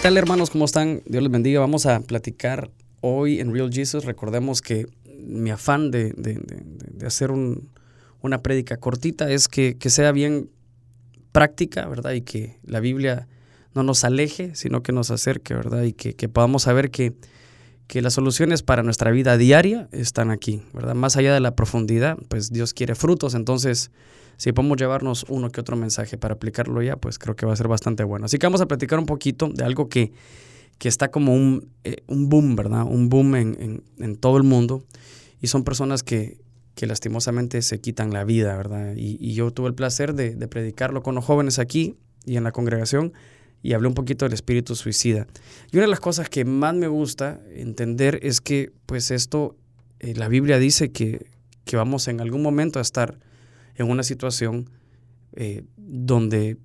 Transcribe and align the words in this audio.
¿Qué 0.00 0.04
tal 0.04 0.16
hermanos? 0.16 0.48
¿Cómo 0.48 0.64
están? 0.64 1.02
Dios 1.04 1.22
les 1.22 1.30
bendiga. 1.30 1.60
Vamos 1.60 1.84
a 1.84 2.00
platicar 2.00 2.70
hoy 3.02 3.38
en 3.38 3.52
Real 3.52 3.70
Jesus. 3.70 4.06
Recordemos 4.06 4.62
que 4.62 4.86
mi 5.18 5.50
afán 5.50 5.90
de, 5.90 6.14
hacer 7.04 7.30
una 7.30 8.42
prédica 8.42 8.78
cortita 8.78 9.30
es 9.30 9.46
que, 9.46 9.76
sea 9.90 10.10
bien 10.12 10.48
práctica, 11.32 11.86
¿verdad? 11.86 12.12
Y 12.12 12.22
que 12.22 12.56
la 12.64 12.80
Biblia 12.80 13.28
no 13.74 13.82
nos 13.82 14.02
aleje, 14.04 14.54
sino 14.54 14.82
que 14.82 14.92
nos 14.92 15.10
acerque, 15.10 15.52
¿verdad? 15.52 15.82
Y 15.82 15.92
que, 15.92 16.28
podamos 16.30 16.62
saber 16.62 16.90
que, 16.90 17.12
que 17.86 18.00
las 18.00 18.14
soluciones 18.14 18.62
para 18.62 18.82
nuestra 18.82 19.10
vida 19.10 19.36
diaria 19.36 19.86
están 19.92 20.30
aquí, 20.30 20.62
¿verdad? 20.72 20.94
Más 20.94 21.18
allá 21.18 21.34
de 21.34 21.40
la 21.40 21.54
profundidad, 21.54 22.16
pues 22.28 22.50
Dios 22.50 22.72
quiere 22.72 22.94
frutos, 22.94 23.34
entonces 23.34 23.90
si 24.40 24.52
podemos 24.52 24.78
llevarnos 24.78 25.26
uno 25.28 25.50
que 25.50 25.60
otro 25.60 25.76
mensaje 25.76 26.16
para 26.16 26.32
aplicarlo 26.32 26.80
ya, 26.80 26.96
pues 26.96 27.18
creo 27.18 27.36
que 27.36 27.44
va 27.44 27.52
a 27.52 27.56
ser 27.56 27.68
bastante 27.68 28.04
bueno. 28.04 28.24
Así 28.24 28.38
que 28.38 28.46
vamos 28.46 28.62
a 28.62 28.66
platicar 28.66 28.98
un 28.98 29.04
poquito 29.04 29.50
de 29.50 29.62
algo 29.64 29.90
que, 29.90 30.14
que 30.78 30.88
está 30.88 31.10
como 31.10 31.34
un, 31.34 31.68
eh, 31.84 31.98
un, 32.06 32.30
boom, 32.30 32.56
¿verdad? 32.56 32.84
Un 32.84 33.10
boom 33.10 33.36
en, 33.36 33.82
en, 33.98 34.16
todo 34.16 34.38
el 34.38 34.42
mundo. 34.44 34.82
Y 35.42 35.48
son 35.48 35.62
personas 35.62 36.02
que, 36.02 36.40
que 36.74 36.86
lastimosamente 36.86 37.60
se 37.60 37.82
quitan 37.82 38.14
la 38.14 38.24
vida, 38.24 38.56
¿verdad? 38.56 38.94
Y, 38.96 39.34
yo 39.34 39.50
tuve 39.50 39.68
el 39.68 39.74
placer 39.74 40.14
de, 40.14 40.34
de, 40.34 40.48
predicarlo 40.48 41.02
con 41.02 41.14
los 41.14 41.24
jóvenes 41.26 41.58
aquí 41.58 41.96
y 42.24 42.38
en 42.38 42.44
la 42.44 42.50
congregación 42.50 43.12
y 43.62 43.74
hablé 43.74 43.88
un 43.88 43.94
poquito 43.94 44.24
del 44.24 44.32
espíritu 44.32 44.74
suicida. 44.74 45.26
Y 45.70 45.76
una 45.76 45.84
de 45.84 45.90
las 45.90 46.00
cosas 46.00 46.30
que 46.30 46.46
más 46.46 46.74
me 46.74 46.88
gusta 46.88 47.42
entender 47.54 48.18
es 48.22 48.40
que, 48.40 48.72
pues 48.86 49.10
esto, 49.10 49.58
eh, 49.98 50.14
la 50.14 50.28
Biblia 50.28 50.58
dice 50.58 50.92
que, 50.92 51.26
que 51.66 51.76
vamos 51.76 52.08
en 52.08 52.22
algún 52.22 52.40
momento 52.40 52.78
a 52.78 52.82
estar 52.82 53.18
en 53.80 53.90
una 53.90 54.02
situación 54.02 54.68
eh, 55.32 55.64
donde, 55.76 56.58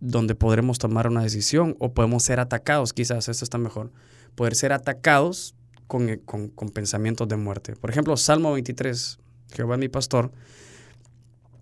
donde 0.00 0.34
podremos 0.34 0.78
tomar 0.78 1.08
una 1.08 1.22
decisión 1.22 1.76
o 1.78 1.92
podemos 1.92 2.22
ser 2.22 2.40
atacados, 2.40 2.94
quizás 2.94 3.28
esto 3.28 3.44
está 3.44 3.58
mejor, 3.58 3.92
poder 4.34 4.54
ser 4.54 4.72
atacados 4.72 5.54
con, 5.86 6.08
eh, 6.08 6.20
con, 6.24 6.50
pensamientos 6.70 7.28
de 7.28 7.36
muerte. 7.36 7.76
Por 7.76 7.90
ejemplo, 7.90 8.16
Salmo 8.16 8.52
23, 8.52 9.18
Jehová 9.52 9.76
mi 9.76 9.88
pastor, 9.88 10.32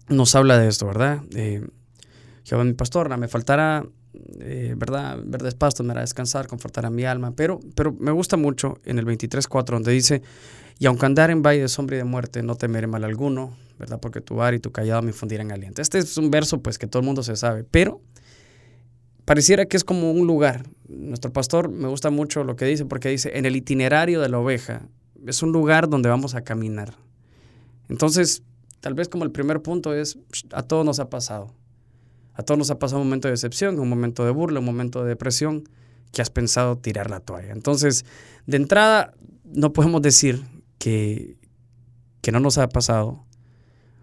nos 0.08 0.34
habla 0.36 0.56
de 0.56 0.68
esto, 0.68 0.86
¿verdad? 0.86 1.22
Eh, 1.34 1.66
Jehová 2.44 2.62
mi 2.62 2.74
pastor, 2.74 3.16
me 3.18 3.26
faltará, 3.26 3.84
¿verdad? 4.76 5.18
Verdes 5.24 5.54
pastos 5.54 5.84
me 5.84 5.92
hará 5.92 6.00
descansar, 6.00 6.46
confortará 6.46 6.90
mi 6.90 7.04
alma, 7.04 7.32
pero, 7.34 7.60
pero 7.74 7.92
me 7.92 8.10
gusta 8.10 8.36
mucho 8.36 8.78
en 8.84 8.98
el 8.98 9.06
23.4 9.06 9.64
donde 9.64 9.92
dice, 9.92 10.22
y 10.78 10.86
aunque 10.86 11.06
andar 11.06 11.30
en 11.30 11.42
valle 11.42 11.62
de 11.62 11.68
sombra 11.68 11.96
y 11.96 11.98
de 11.98 12.04
muerte, 12.04 12.42
no 12.42 12.56
temeré 12.56 12.86
mal 12.86 13.04
alguno, 13.04 13.56
¿verdad? 13.78 14.00
Porque 14.00 14.20
tu 14.20 14.36
bar 14.36 14.54
y 14.54 14.60
tu 14.60 14.72
callado 14.72 15.02
me 15.02 15.08
infundirán 15.08 15.52
aliento. 15.52 15.82
Este 15.82 15.98
es 15.98 16.16
un 16.16 16.30
verso 16.30 16.60
pues 16.60 16.78
que 16.78 16.86
todo 16.86 17.00
el 17.00 17.06
mundo 17.06 17.22
se 17.22 17.36
sabe, 17.36 17.64
pero 17.64 18.00
pareciera 19.24 19.66
que 19.66 19.76
es 19.76 19.84
como 19.84 20.10
un 20.10 20.26
lugar. 20.26 20.64
Nuestro 20.88 21.32
pastor 21.32 21.68
me 21.68 21.88
gusta 21.88 22.10
mucho 22.10 22.44
lo 22.44 22.56
que 22.56 22.64
dice 22.64 22.84
porque 22.84 23.08
dice, 23.08 23.38
en 23.38 23.46
el 23.46 23.56
itinerario 23.56 24.20
de 24.20 24.28
la 24.28 24.38
oveja, 24.38 24.82
es 25.26 25.42
un 25.42 25.52
lugar 25.52 25.88
donde 25.88 26.08
vamos 26.08 26.34
a 26.34 26.42
caminar. 26.42 26.94
Entonces, 27.88 28.42
tal 28.80 28.94
vez 28.94 29.08
como 29.08 29.24
el 29.24 29.30
primer 29.30 29.62
punto 29.62 29.94
es, 29.94 30.18
a 30.52 30.62
todos 30.62 30.84
nos 30.84 30.98
ha 30.98 31.08
pasado. 31.08 31.52
A 32.34 32.42
todos 32.42 32.58
nos 32.58 32.70
ha 32.70 32.78
pasado 32.78 33.00
un 33.00 33.08
momento 33.08 33.28
de 33.28 33.32
decepción, 33.32 33.78
un 33.78 33.88
momento 33.88 34.24
de 34.24 34.30
burla, 34.30 34.60
un 34.60 34.66
momento 34.66 35.02
de 35.02 35.08
depresión 35.08 35.64
que 36.12 36.22
has 36.22 36.30
pensado 36.30 36.76
tirar 36.76 37.10
la 37.10 37.20
toalla. 37.20 37.52
Entonces, 37.52 38.04
de 38.46 38.56
entrada, 38.56 39.14
no 39.44 39.72
podemos 39.72 40.02
decir 40.02 40.42
que, 40.78 41.36
que 42.20 42.32
no 42.32 42.40
nos 42.40 42.58
ha 42.58 42.68
pasado, 42.68 43.24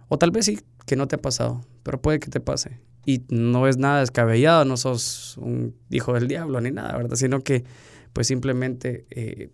o 0.08 0.18
tal 0.18 0.32
vez 0.32 0.46
sí, 0.46 0.60
que 0.86 0.96
no 0.96 1.08
te 1.08 1.16
ha 1.16 1.22
pasado, 1.22 1.62
pero 1.84 2.02
puede 2.02 2.20
que 2.20 2.30
te 2.30 2.40
pase. 2.40 2.80
Y 3.06 3.24
no 3.30 3.68
es 3.68 3.78
nada 3.78 4.00
descabellado, 4.00 4.66
no 4.66 4.78
sos 4.78 5.38
un 5.38 5.76
hijo 5.90 6.14
del 6.14 6.28
diablo 6.28 6.62
ni 6.62 6.72
nada, 6.72 6.96
¿verdad? 6.98 7.16
Sino 7.16 7.42
que 7.42 7.64
pues 8.14 8.28
simplemente 8.28 9.06
eh, 9.10 9.52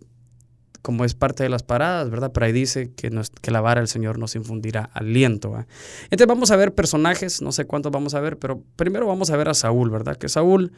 como 0.88 1.04
es 1.04 1.12
parte 1.12 1.42
de 1.42 1.50
las 1.50 1.62
paradas, 1.62 2.08
¿verdad? 2.08 2.32
Pero 2.32 2.46
ahí 2.46 2.52
dice 2.52 2.90
que, 2.96 3.10
que 3.42 3.50
la 3.50 3.60
vara 3.60 3.82
del 3.82 3.88
Señor 3.88 4.18
nos 4.18 4.34
infundirá 4.36 4.88
aliento. 4.94 5.54
Entonces 6.04 6.26
vamos 6.26 6.50
a 6.50 6.56
ver 6.56 6.74
personajes, 6.74 7.42
no 7.42 7.52
sé 7.52 7.66
cuántos 7.66 7.92
vamos 7.92 8.14
a 8.14 8.20
ver, 8.20 8.38
pero 8.38 8.62
primero 8.74 9.06
vamos 9.06 9.28
a 9.28 9.36
ver 9.36 9.50
a 9.50 9.52
Saúl, 9.52 9.90
¿verdad? 9.90 10.16
Que 10.16 10.30
Saúl 10.30 10.72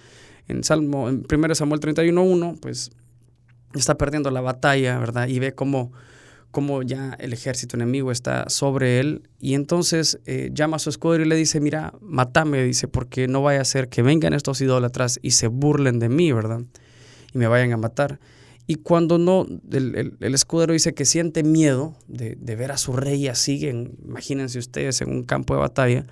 en 0.49 0.65
Salmo, 0.65 1.09
en 1.09 1.25
1 1.33 1.55
Samuel 1.55 1.81
31.1, 1.81 2.59
pues 2.59 2.91
está 3.73 3.97
perdiendo 3.97 4.33
la 4.33 4.41
batalla, 4.41 4.99
¿verdad? 4.99 5.29
Y 5.29 5.39
ve 5.39 5.53
cómo 5.55 5.93
como 6.51 6.83
ya 6.83 7.17
el 7.21 7.33
ejército 7.33 7.77
enemigo 7.77 8.11
está 8.11 8.49
sobre 8.49 8.99
él. 8.99 9.29
Y 9.39 9.55
entonces 9.55 10.19
eh, 10.27 10.51
llama 10.53 10.75
a 10.75 10.81
su 10.81 10.91
escudero 10.91 11.23
y 11.23 11.29
le 11.29 11.37
dice, 11.37 11.61
mira, 11.61 11.95
matame, 12.01 12.65
dice, 12.65 12.89
porque 12.89 13.29
no 13.29 13.43
vaya 13.43 13.61
a 13.61 13.65
ser 13.65 13.89
que 13.89 14.03
vengan 14.03 14.35
estos 14.35 14.61
idólatras 14.61 15.21
y 15.23 15.31
se 15.31 15.47
burlen 15.47 16.01
de 16.01 16.09
mí, 16.09 16.33
¿verdad? 16.33 16.63
Y 17.33 17.39
me 17.39 17.47
vayan 17.47 17.73
a 17.73 17.77
matar. 17.77 18.19
Y 18.71 18.77
cuando 18.77 19.19
no, 19.19 19.49
el, 19.73 20.33
escudero 20.33 20.73
dice 20.73 20.95
que 20.95 21.05
siente 21.05 21.43
miedo 21.43 21.97
de, 22.07 22.37
ver 22.55 22.71
a 22.71 22.77
su 22.77 22.93
rey 22.93 23.27
así, 23.27 23.67
imagínense 23.67 24.61
ustedes, 24.61 25.01
en 25.01 25.11
un 25.11 25.25
campo 25.25 25.55
de 25.55 25.61
batalla. 25.61 26.07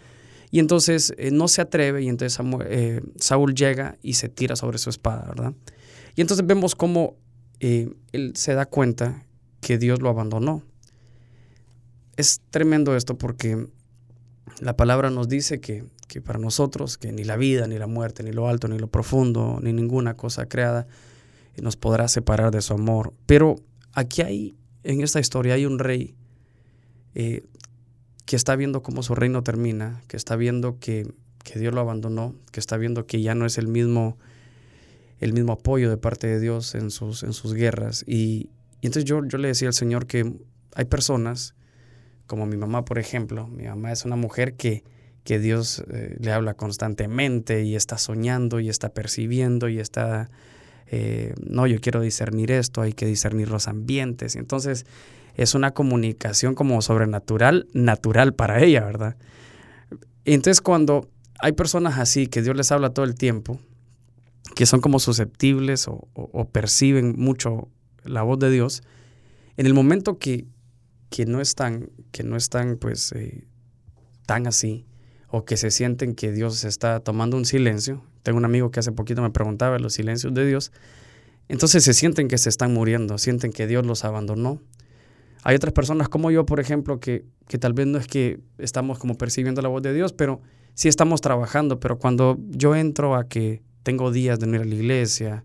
Y 0.50 0.58
entonces 0.58 1.14
eh, 1.18 1.30
no 1.30 1.46
se 1.46 1.60
atreve 1.60 2.02
y 2.02 2.08
entonces 2.08 2.44
eh, 2.68 3.00
Saúl 3.14 3.54
llega 3.54 3.96
y 4.02 4.14
se 4.14 4.28
tira 4.28 4.56
sobre 4.56 4.78
su 4.78 4.90
espada, 4.90 5.28
¿verdad? 5.28 5.52
Y 6.16 6.20
entonces 6.20 6.44
vemos 6.44 6.74
cómo 6.74 7.14
él 7.60 8.32
se 8.34 8.54
da 8.54 8.66
cuenta 8.66 9.24
que 9.60 9.78
Dios 9.78 10.02
lo 10.02 10.08
abandonó. 10.08 10.64
Es 12.16 12.40
tremendo 12.50 12.96
esto 12.96 13.16
porque 13.16 13.68
la 14.58 14.76
palabra 14.76 15.10
nos 15.10 15.28
dice 15.28 15.60
que, 15.60 15.84
para 16.24 16.40
nosotros, 16.40 16.98
que 16.98 17.12
ni 17.12 17.22
la 17.22 17.36
vida, 17.36 17.68
ni 17.68 17.78
la 17.78 17.86
muerte, 17.86 18.24
ni 18.24 18.32
lo 18.32 18.48
alto, 18.48 18.66
ni 18.66 18.80
lo 18.80 18.88
profundo, 18.88 19.60
ni 19.62 19.72
ninguna 19.72 20.14
cosa 20.14 20.46
creada 20.46 20.88
nos 21.62 21.76
podrá 21.76 22.08
separar 22.08 22.50
de 22.50 22.62
su 22.62 22.74
amor. 22.74 23.14
Pero 23.26 23.56
aquí 23.92 24.22
hay, 24.22 24.56
en 24.84 25.00
esta 25.00 25.20
historia, 25.20 25.54
hay 25.54 25.66
un 25.66 25.78
rey 25.78 26.14
eh, 27.14 27.44
que 28.26 28.36
está 28.36 28.56
viendo 28.56 28.82
cómo 28.82 29.02
su 29.02 29.14
reino 29.14 29.42
termina, 29.42 30.02
que 30.08 30.16
está 30.16 30.36
viendo 30.36 30.78
que, 30.78 31.12
Dios 31.54 31.72
lo 31.72 31.80
abandonó, 31.80 32.34
que 32.52 32.60
está 32.60 32.76
viendo 32.76 33.06
que 33.06 33.22
ya 33.22 33.34
no 33.34 33.46
es 33.46 33.56
el 33.56 33.68
mismo, 33.68 34.18
el 35.18 35.32
mismo 35.32 35.54
apoyo 35.54 35.88
de 35.88 35.96
parte 35.96 36.26
de 36.26 36.40
Dios 36.40 36.74
en 36.74 36.90
sus, 36.90 37.22
en 37.22 37.32
sus 37.32 37.54
guerras. 37.54 38.04
Y, 38.06 38.50
y 38.82 38.86
entonces 38.86 39.04
yo, 39.04 39.24
yo 39.24 39.38
le 39.38 39.48
decía 39.48 39.68
al 39.68 39.74
Señor 39.74 40.06
que 40.06 40.34
hay 40.74 40.84
personas, 40.84 41.54
como 42.26 42.44
mi 42.44 42.58
mamá, 42.58 42.84
por 42.84 42.98
ejemplo, 42.98 43.48
mi 43.48 43.64
mamá 43.64 43.92
es 43.92 44.04
una 44.04 44.16
mujer 44.16 44.54
que, 44.54 44.84
que 45.24 45.38
Dios 45.38 45.82
eh, 45.90 46.16
le 46.20 46.32
habla 46.32 46.54
constantemente 46.54 47.62
y 47.62 47.76
está 47.76 47.98
soñando 47.98 48.60
y 48.60 48.68
está 48.68 48.90
percibiendo 48.90 49.68
y 49.68 49.78
está, 49.80 50.30
eh, 50.90 51.34
no, 51.44 51.66
yo 51.66 51.80
quiero 51.80 52.00
discernir 52.00 52.50
esto, 52.50 52.80
hay 52.82 52.92
que 52.92 53.06
discernir 53.06 53.50
los 53.50 53.68
ambientes. 53.68 54.36
Entonces 54.36 54.86
es 55.34 55.54
una 55.54 55.72
comunicación 55.72 56.54
como 56.54 56.80
sobrenatural, 56.82 57.68
natural 57.72 58.34
para 58.34 58.62
ella, 58.62 58.84
¿verdad? 58.84 59.16
Entonces 60.24 60.60
cuando 60.60 61.08
hay 61.40 61.52
personas 61.52 61.98
así 61.98 62.26
que 62.26 62.42
Dios 62.42 62.56
les 62.56 62.72
habla 62.72 62.90
todo 62.90 63.04
el 63.04 63.14
tiempo, 63.14 63.60
que 64.54 64.66
son 64.66 64.80
como 64.80 64.98
susceptibles 64.98 65.88
o, 65.88 66.08
o 66.14 66.48
perciben 66.48 67.14
mucho 67.16 67.68
la 68.04 68.22
voz 68.22 68.38
de 68.38 68.50
Dios, 68.50 68.82
en 69.56 69.66
el 69.66 69.74
momento 69.74 70.18
que, 70.18 70.46
que 71.10 71.26
no 71.26 71.40
están, 71.40 71.90
que 72.12 72.22
no 72.22 72.36
están 72.36 72.76
pues 72.76 73.12
eh, 73.12 73.46
tan 74.26 74.46
así, 74.46 74.86
o 75.28 75.44
que 75.44 75.56
se 75.56 75.70
sienten 75.70 76.14
que 76.14 76.32
Dios 76.32 76.64
está 76.64 77.00
tomando 77.00 77.36
un 77.36 77.44
silencio, 77.44 78.02
tengo 78.28 78.36
un 78.36 78.44
amigo 78.44 78.70
que 78.70 78.78
hace 78.78 78.92
poquito 78.92 79.22
me 79.22 79.30
preguntaba 79.30 79.78
los 79.78 79.94
silencios 79.94 80.34
de 80.34 80.46
Dios, 80.46 80.70
entonces 81.48 81.82
se 81.82 81.94
sienten 81.94 82.28
que 82.28 82.36
se 82.36 82.50
están 82.50 82.74
muriendo, 82.74 83.16
sienten 83.16 83.52
que 83.52 83.66
Dios 83.66 83.86
los 83.86 84.04
abandonó. 84.04 84.60
Hay 85.44 85.56
otras 85.56 85.72
personas 85.72 86.10
como 86.10 86.30
yo, 86.30 86.44
por 86.44 86.60
ejemplo, 86.60 87.00
que, 87.00 87.24
que 87.46 87.56
tal 87.56 87.72
vez 87.72 87.86
no 87.86 87.96
es 87.96 88.06
que 88.06 88.40
estamos 88.58 88.98
como 88.98 89.14
percibiendo 89.14 89.62
la 89.62 89.70
voz 89.70 89.80
de 89.80 89.94
Dios, 89.94 90.12
pero 90.12 90.42
sí 90.74 90.88
estamos 90.88 91.22
trabajando, 91.22 91.80
pero 91.80 91.98
cuando 91.98 92.36
yo 92.50 92.76
entro 92.76 93.14
a 93.14 93.28
que 93.28 93.62
tengo 93.82 94.10
días 94.10 94.38
de 94.38 94.46
no 94.46 94.56
ir 94.56 94.60
a 94.60 94.64
la 94.66 94.74
iglesia, 94.74 95.44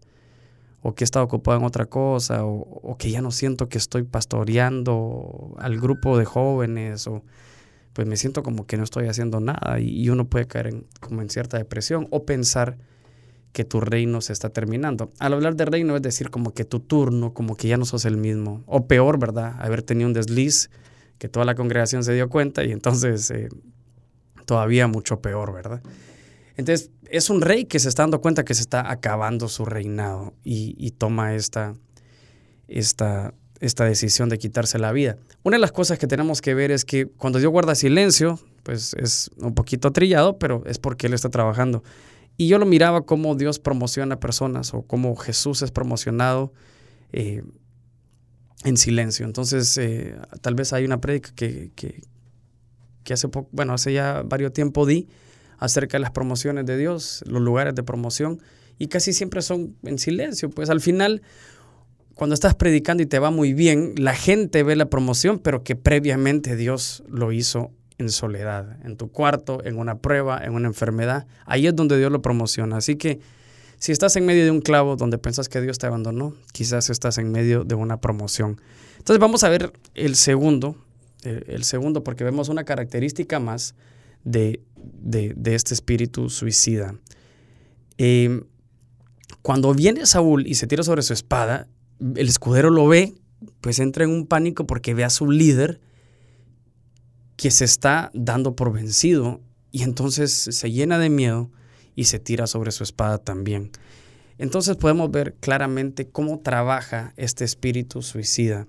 o 0.82 0.94
que 0.94 1.06
he 1.06 1.06
estado 1.06 1.24
ocupado 1.24 1.58
en 1.58 1.64
otra 1.64 1.86
cosa, 1.86 2.44
o, 2.44 2.98
que 3.00 3.12
ya 3.12 3.22
no 3.22 3.32
siento 3.32 3.70
que 3.70 3.78
estoy 3.78 4.04
pastoreando 4.04 5.56
al 5.58 5.80
grupo 5.80 6.18
de 6.18 6.26
jóvenes, 6.26 7.08
o 7.08 7.24
pues 7.94 8.08
me 8.08 8.18
siento 8.18 8.44
como 8.44 8.66
que 8.66 8.78
no 8.78 8.84
estoy 8.84 9.08
haciendo 9.08 9.40
nada 9.40 9.80
y, 9.80 10.10
uno 10.10 10.28
puede 10.28 10.48
caer 10.48 10.68
en, 10.68 10.88
como 11.00 11.22
en 11.22 11.30
cierta 11.30 11.58
depresión 11.58 12.08
o 12.12 12.26
pensar 12.26 12.78
que 13.52 13.64
tu 13.64 13.80
reino 13.80 14.20
se 14.22 14.34
está 14.34 14.50
terminando. 14.50 15.12
Al 15.20 15.34
hablar 15.34 15.56
de 15.56 15.66
reino 15.66 15.96
es 15.96 16.02
decir 16.02 16.32
como 16.32 16.54
que 16.54 16.66
tu 16.66 16.80
turno, 16.80 17.34
como 17.34 17.56
que 17.56 17.68
ya 17.68 17.78
no 17.78 17.86
sos 17.86 18.06
el 18.06 18.18
mismo, 18.18 18.64
o 18.66 18.88
peor, 18.88 19.20
¿verdad? 19.20 19.56
Haber 19.60 19.84
tenido 19.84 20.08
un 20.08 20.14
desliz 20.14 20.72
que 21.20 21.30
toda 21.30 21.46
la 21.46 21.56
congregación 21.56 22.04
se 22.04 22.14
dio 22.14 22.30
cuenta 22.30 22.64
y 22.64 22.72
entonces 22.72 23.30
eh, 23.30 23.50
todavía 24.46 24.88
mucho 24.88 25.22
peor, 25.22 25.54
¿verdad? 25.54 25.82
Entonces, 26.58 26.92
es 27.10 27.30
un 27.30 27.42
rey 27.42 27.66
que 27.66 27.80
se 27.80 27.90
está 27.90 28.04
dando 28.04 28.22
cuenta 28.22 28.44
que 28.44 28.54
se 28.54 28.62
está 28.62 28.92
acabando 28.92 29.48
su 29.48 29.66
reinado 29.66 30.34
y, 30.44 30.92
toma 30.92 31.36
esta, 31.36 31.76
esta, 32.68 33.34
esta 33.64 33.86
decisión 33.86 34.28
de 34.28 34.38
quitarse 34.38 34.78
la 34.78 34.92
vida. 34.92 35.18
Una 35.42 35.56
de 35.56 35.62
las 35.62 35.72
cosas 35.72 35.98
que 35.98 36.06
tenemos 36.06 36.42
que 36.42 36.54
ver 36.54 36.70
es 36.70 36.84
que 36.84 37.08
cuando 37.08 37.40
Dios 37.40 37.52
guarda 37.52 37.76
silencio, 37.76 38.38
pues 38.64 38.94
es 39.00 39.32
un 39.38 39.56
poquito 39.56 39.92
trillado, 39.92 40.38
pero 40.38 40.64
es 40.66 40.80
porque 40.80 41.08
Él 41.08 41.14
está 41.14 41.30
trabajando. 41.30 41.82
Y 42.36 42.48
yo 42.48 42.58
lo 42.58 42.66
miraba 42.66 43.06
como 43.06 43.36
Dios 43.36 43.60
promociona 43.60 44.20
personas 44.20 44.74
o 44.74 44.82
como 44.82 45.16
Jesús 45.16 45.62
es 45.62 45.72
promocionado 45.72 46.52
eh, 47.14 47.44
en 48.66 48.76
silencio. 48.76 49.26
Entonces, 49.26 49.78
eh, 49.78 50.16
tal 50.42 50.56
vez 50.56 50.74
hay 50.74 50.84
una 50.84 51.00
prédica 51.00 51.32
que, 51.34 51.72
que, 51.76 53.14
hace 53.14 53.30
poco, 53.30 53.50
bueno, 53.54 53.74
hace 53.74 53.94
ya 53.94 54.24
varios 54.26 54.52
tiempo 54.52 54.86
di 54.86 55.08
acerca 55.58 55.98
de 55.98 56.02
las 56.02 56.12
promociones 56.12 56.66
de 56.66 56.78
Dios, 56.78 57.24
los 57.28 57.42
lugares 57.42 57.76
de 57.76 57.84
promoción, 57.84 58.42
y 58.78 58.88
casi 58.88 59.14
siempre 59.14 59.42
son 59.42 59.78
en 59.84 60.00
silencio. 60.00 60.50
Pues 60.50 60.70
al 60.70 60.82
final, 60.82 61.22
cuando 62.16 62.34
estás 62.34 62.56
predicando 62.56 63.02
y 63.04 63.06
te 63.06 63.20
va 63.20 63.32
muy 63.32 63.54
bien, 63.54 63.94
la 63.98 64.14
gente 64.14 64.64
ve 64.64 64.76
la 64.76 64.90
promoción, 64.90 65.40
pero 65.40 65.64
que 65.64 65.76
previamente 65.76 66.56
Dios 66.56 67.04
lo 67.08 67.32
hizo 67.32 67.72
en 67.98 68.10
soledad, 68.10 68.78
en 68.86 68.98
tu 68.98 69.12
cuarto, 69.12 69.64
en 69.64 69.78
una 69.78 70.00
prueba, 70.00 70.44
en 70.44 70.54
una 70.54 70.68
enfermedad. 70.68 71.26
Ahí 71.46 71.68
es 71.68 71.76
donde 71.76 71.98
Dios 71.98 72.12
lo 72.12 72.22
promociona. 72.22 72.78
Así 72.78 72.96
que 72.96 73.20
si 73.80 73.92
estás 73.92 74.16
en 74.16 74.26
medio 74.26 74.44
de 74.44 74.52
un 74.52 74.62
clavo 74.62 74.96
donde 74.96 75.18
piensas 75.18 75.50
que 75.50 75.60
Dios 75.62 75.78
te 75.78 75.88
abandonó, 75.88 76.36
quizás 76.52 76.90
estás 76.90 77.18
en 77.18 77.32
medio 77.32 77.64
de 77.64 77.76
una 77.76 78.00
promoción. 78.00 78.62
Entonces 78.98 79.20
vamos 79.20 79.44
a 79.44 79.50
ver 79.50 79.74
el 79.96 80.16
segundo, 80.16 80.78
el 81.24 81.64
segundo, 81.64 82.04
porque 82.04 82.24
vemos 82.24 82.50
una 82.50 82.64
característica 82.64 83.40
más 83.40 83.76
de, 84.24 84.62
este 85.46 85.74
espíritu 85.74 86.30
suicida. 86.30 86.96
Eh, 87.98 88.44
cuando 89.42 89.74
viene 89.74 90.06
Saúl 90.06 90.48
y 90.48 90.56
se 90.56 90.68
tira 90.68 90.84
sobre 90.84 91.02
su 91.02 91.12
espada, 91.12 91.68
el 92.00 92.28
escudero 92.28 92.70
lo 92.70 92.88
ve, 92.88 93.14
pues 93.62 93.80
entra 93.80 94.04
en 94.04 94.12
un 94.12 94.28
pánico 94.28 94.66
porque 94.66 94.94
ve 94.94 95.04
a 95.04 95.10
su 95.10 95.30
líder 95.30 95.80
que 97.36 97.52
se 97.52 97.66
está 97.66 98.12
dando 98.14 98.56
por 98.56 98.72
vencido 98.72 99.42
y 99.72 99.84
entonces 99.84 100.32
se 100.32 100.72
llena 100.72 101.00
de 101.00 101.10
miedo 101.10 101.50
y 101.96 102.06
se 102.06 102.20
tira 102.20 102.48
sobre 102.48 102.72
su 102.72 102.84
espada 102.84 103.18
también. 103.18 103.72
Entonces 104.38 104.78
podemos 104.78 105.12
ver 105.12 105.36
claramente 105.40 106.08
cómo 106.08 106.40
trabaja 106.40 107.14
este 107.18 107.44
espíritu 107.44 108.02
suicida. 108.02 108.68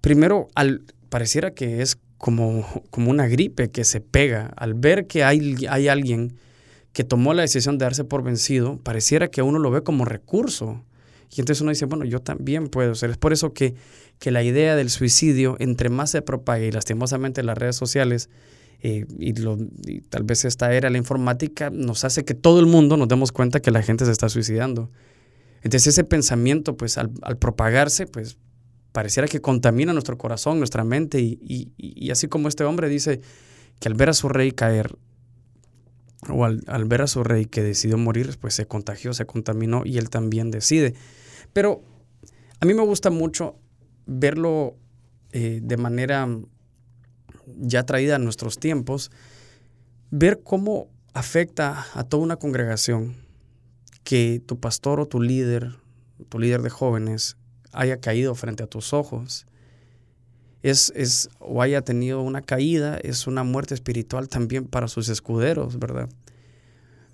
Primero, 0.00 0.48
al, 0.54 0.82
pareciera 1.08 1.52
que 1.52 1.82
es 1.82 1.98
como, 2.18 2.66
como 2.90 3.10
una 3.10 3.28
gripe 3.28 3.70
que 3.70 3.84
se 3.84 4.00
pega. 4.00 4.52
Al 4.56 4.74
ver 4.74 5.06
que 5.06 5.24
hay, 5.24 5.66
hay 5.68 5.88
alguien 5.88 6.36
que 6.92 7.04
tomó 7.04 7.34
la 7.34 7.42
decisión 7.42 7.78
de 7.78 7.84
darse 7.84 8.04
por 8.04 8.22
vencido, 8.22 8.78
pareciera 8.78 9.28
que 9.28 9.42
uno 9.42 9.58
lo 9.58 9.70
ve 9.70 9.82
como 9.82 10.04
recurso. 10.04 10.84
Y 11.30 11.40
entonces 11.40 11.60
uno 11.60 11.70
dice, 11.70 11.84
bueno, 11.86 12.04
yo 12.04 12.20
también 12.20 12.68
puedo 12.68 12.94
ser. 12.94 13.10
Es 13.10 13.18
por 13.18 13.32
eso 13.32 13.52
que, 13.52 13.74
que 14.18 14.30
la 14.30 14.42
idea 14.42 14.76
del 14.76 14.90
suicidio, 14.90 15.56
entre 15.58 15.88
más 15.90 16.10
se 16.10 16.22
propague 16.22 16.66
y 16.66 16.72
lastimosamente 16.72 17.40
en 17.40 17.46
las 17.46 17.58
redes 17.58 17.76
sociales, 17.76 18.30
eh, 18.80 19.06
y, 19.18 19.32
tal 20.02 20.22
vez 20.22 20.44
esta 20.44 20.72
era 20.72 20.88
la 20.88 20.98
informática, 20.98 21.70
nos 21.70 22.04
hace 22.04 22.24
que 22.24 22.34
todo 22.34 22.60
el 22.60 22.66
mundo 22.66 22.96
nos 22.96 23.08
demos 23.08 23.32
cuenta 23.32 23.60
que 23.60 23.70
la 23.70 23.82
gente 23.82 24.04
se 24.04 24.12
está 24.12 24.28
suicidando. 24.28 24.90
Entonces 25.62 25.88
ese 25.88 26.04
pensamiento, 26.04 26.76
pues 26.76 26.98
al, 26.98 27.10
propagarse, 27.38 28.06
pues 28.06 28.38
pareciera 28.92 29.26
que 29.26 29.40
contamina 29.40 29.92
nuestro 29.92 30.16
corazón, 30.16 30.58
nuestra 30.58 30.84
mente, 30.84 31.20
y, 31.20 31.72
y, 31.76 32.10
así 32.10 32.28
como 32.28 32.48
este 32.48 32.64
hombre 32.64 32.88
dice 32.88 33.20
que 33.80 33.88
al 33.88 33.94
ver 33.94 34.10
a 34.10 34.14
su 34.14 34.28
rey 34.28 34.52
caer, 34.52 34.96
o 36.28 36.44
al, 36.44 36.84
ver 36.86 37.02
a 37.02 37.06
su 37.06 37.22
rey 37.22 37.46
que 37.46 37.62
decidió 37.62 37.96
morir, 37.96 38.36
pues 38.40 38.54
se 38.54 38.66
contagió, 38.66 39.14
se 39.14 39.26
contaminó 39.26 39.82
y 39.84 39.98
él 39.98 40.10
también 40.10 40.50
decide. 40.50 40.94
Pero 41.52 41.82
a 42.60 42.66
mí 42.66 42.74
me 42.74 42.82
gusta 42.82 43.10
mucho 43.10 43.56
verlo 44.06 44.76
eh, 45.32 45.60
de 45.62 45.76
manera 45.76 46.28
ya 47.56 47.84
traída 47.84 48.16
a 48.16 48.18
nuestros 48.18 48.58
tiempos, 48.58 49.10
ver 50.10 50.42
cómo 50.42 50.88
afecta 51.14 51.86
a 51.94 52.04
toda 52.04 52.22
una 52.22 52.36
congregación 52.36 53.16
que 54.04 54.42
tu 54.44 54.58
pastor 54.58 55.00
o 55.00 55.06
tu 55.06 55.20
líder, 55.20 55.76
tu 56.28 56.38
líder 56.38 56.62
de 56.62 56.70
jóvenes, 56.70 57.36
haya 57.72 58.00
caído 58.00 58.34
frente 58.34 58.62
a 58.62 58.66
tus 58.66 58.92
ojos. 58.92 59.46
Es, 60.62 60.92
es, 60.96 61.28
o 61.38 61.62
haya 61.62 61.82
tenido 61.82 62.20
una 62.20 62.42
caída, 62.42 62.98
es 63.02 63.26
una 63.26 63.44
muerte 63.44 63.74
espiritual 63.74 64.28
también 64.28 64.64
para 64.64 64.88
sus 64.88 65.08
escuderos, 65.08 65.78
¿verdad? 65.78 66.08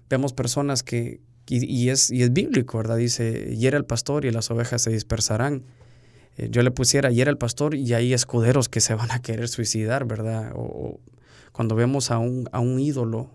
Vemos 0.08 0.32
personas 0.32 0.82
que, 0.82 1.20
y, 1.46 1.90
es, 1.90 2.10
y 2.10 2.22
es 2.22 2.32
bíblico, 2.32 2.78
¿verdad? 2.78 2.96
Dice, 2.96 3.54
hiera 3.56 3.76
el 3.76 3.84
pastor 3.84 4.24
y 4.24 4.30
las 4.30 4.50
ovejas 4.50 4.82
se 4.82 4.90
dispersarán. 4.90 5.64
Eh, 6.36 6.48
yo 6.50 6.62
le 6.62 6.70
pusiera, 6.70 7.10
hiera 7.10 7.30
el 7.30 7.38
pastor 7.38 7.74
y 7.74 7.92
hay 7.92 8.14
escuderos 8.14 8.68
que 8.68 8.80
se 8.80 8.94
van 8.94 9.10
a 9.10 9.20
querer 9.20 9.48
suicidar, 9.48 10.06
¿verdad? 10.06 10.52
O, 10.54 11.00
cuando 11.52 11.74
vemos 11.74 12.10
a 12.10 12.18
un, 12.18 12.48
a 12.50 12.60
un 12.60 12.80
ídolo, 12.80 13.30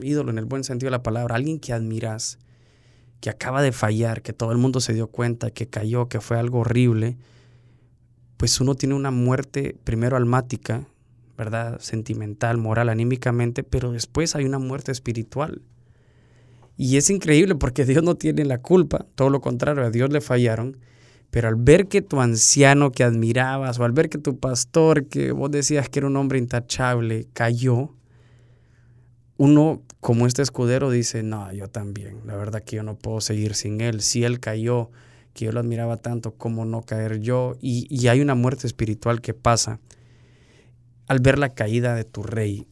ídolo 0.00 0.30
en 0.30 0.38
el 0.38 0.44
buen 0.44 0.64
sentido 0.64 0.86
de 0.88 0.92
la 0.92 1.02
palabra, 1.02 1.34
alguien 1.34 1.58
que 1.58 1.72
admiras, 1.72 2.38
que 3.20 3.30
acaba 3.30 3.60
de 3.60 3.72
fallar, 3.72 4.22
que 4.22 4.32
todo 4.32 4.52
el 4.52 4.58
mundo 4.58 4.80
se 4.80 4.94
dio 4.94 5.08
cuenta, 5.08 5.50
que 5.50 5.66
cayó, 5.66 6.08
que 6.08 6.20
fue 6.20 6.38
algo 6.38 6.60
horrible, 6.60 7.16
pues 8.38 8.60
uno 8.60 8.76
tiene 8.76 8.94
una 8.94 9.10
muerte 9.10 9.76
primero 9.84 10.16
almática, 10.16 10.86
¿verdad? 11.36 11.78
Sentimental, 11.80 12.56
moral, 12.56 12.88
anímicamente, 12.88 13.64
pero 13.64 13.92
después 13.92 14.34
hay 14.34 14.44
una 14.44 14.58
muerte 14.58 14.92
espiritual. 14.92 15.60
Y 16.76 16.96
es 16.96 17.10
increíble 17.10 17.56
porque 17.56 17.84
Dios 17.84 18.04
no 18.04 18.14
tiene 18.14 18.44
la 18.44 18.58
culpa, 18.58 19.04
todo 19.16 19.28
lo 19.28 19.40
contrario, 19.40 19.84
a 19.84 19.90
Dios 19.90 20.10
le 20.10 20.20
fallaron. 20.20 20.78
Pero 21.30 21.48
al 21.48 21.56
ver 21.56 21.88
que 21.88 22.00
tu 22.00 22.20
anciano 22.20 22.92
que 22.92 23.04
admirabas 23.04 23.78
o 23.78 23.84
al 23.84 23.92
ver 23.92 24.08
que 24.08 24.18
tu 24.18 24.38
pastor 24.38 25.06
que 25.06 25.32
vos 25.32 25.50
decías 25.50 25.88
que 25.88 25.98
era 25.98 26.06
un 26.06 26.16
hombre 26.16 26.38
intachable 26.38 27.26
cayó, 27.34 27.92
uno 29.36 29.82
como 30.00 30.26
este 30.26 30.42
escudero 30.42 30.90
dice, 30.90 31.24
no, 31.24 31.52
yo 31.52 31.68
también, 31.68 32.20
la 32.24 32.36
verdad 32.36 32.62
que 32.62 32.76
yo 32.76 32.84
no 32.84 32.96
puedo 32.96 33.20
seguir 33.20 33.56
sin 33.56 33.80
él. 33.80 34.00
Si 34.00 34.22
él 34.22 34.38
cayó, 34.38 34.90
que 35.38 35.44
yo 35.44 35.52
lo 35.52 35.60
admiraba 35.60 35.96
tanto, 35.98 36.34
¿cómo 36.34 36.64
no 36.64 36.82
caer 36.82 37.20
yo? 37.20 37.56
Y, 37.60 38.08
hay 38.08 38.20
una 38.20 38.34
muerte 38.34 38.66
espiritual 38.66 39.20
que 39.20 39.34
pasa 39.34 39.78
al 41.06 41.20
ver 41.20 41.38
la 41.38 41.50
caída 41.50 41.94
de 41.94 42.02
tu 42.02 42.24
rey. 42.24 42.66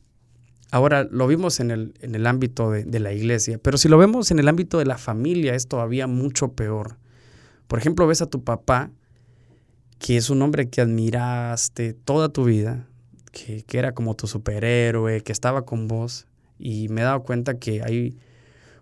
Ahora, 0.73 1.05
lo 1.05 1.29
vimos 1.29 1.61
en 1.61 1.71
el, 1.71 1.95
en 2.01 2.17
el 2.17 2.27
ámbito 2.27 2.73
de, 2.73 2.83
de 2.83 2.99
la 2.99 3.13
iglesia, 3.13 3.59
pero 3.63 3.79
si 3.79 3.89
lo 3.89 3.99
vemos 3.99 4.33
en 4.33 4.41
el 4.41 4.49
ámbito 4.49 4.81
de 4.81 4.85
la 4.85 4.99
familia 4.99 5.55
es 5.55 5.69
todavía 5.69 6.09
mucho 6.09 6.55
peor. 6.55 6.99
Por 7.69 7.79
ejemplo, 7.79 8.05
ves 8.09 8.21
a 8.21 8.27
tu 8.27 8.43
papá, 8.43 8.91
que 10.01 10.17
es 10.17 10.29
un 10.29 10.43
hombre 10.43 10.69
que 10.69 10.81
admiraste 10.81 11.93
toda 11.93 12.31
tu 12.31 12.47
vida, 12.47 12.89
que, 13.31 13.65
era 13.79 13.93
como 13.93 14.17
tu 14.17 14.27
superhéroe, 14.27 15.21
que 15.21 15.31
estaba 15.31 15.65
con 15.65 15.87
vos, 15.87 16.27
y 16.59 16.89
me 16.89 17.03
he 17.03 17.05
dado 17.05 17.23
cuenta 17.23 17.61
que 17.61 17.85
hay 17.85 18.19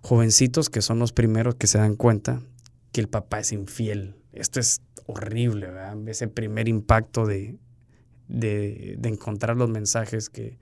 jovencitos 0.01 0.71
que 0.71 0.81
son 0.81 0.99
los 0.99 1.13
primeros 1.13 1.57
que 1.57 1.67
se 1.67 1.77
dan 1.77 1.97
cuenta 1.97 2.41
que 2.95 3.01
el 3.01 3.09
papá 3.09 3.41
es 3.41 3.51
infiel. 3.51 4.15
Esto 4.33 4.61
es 4.61 4.81
horrible, 5.07 5.67
¿verdad? 5.67 6.09
Ese 6.09 6.29
primer 6.29 6.69
impacto 6.69 7.27
de, 7.27 7.59
de, 8.29 8.97
encontrar 9.03 9.57
los 9.57 9.69
mensajes 9.69 10.31
que, 10.31 10.59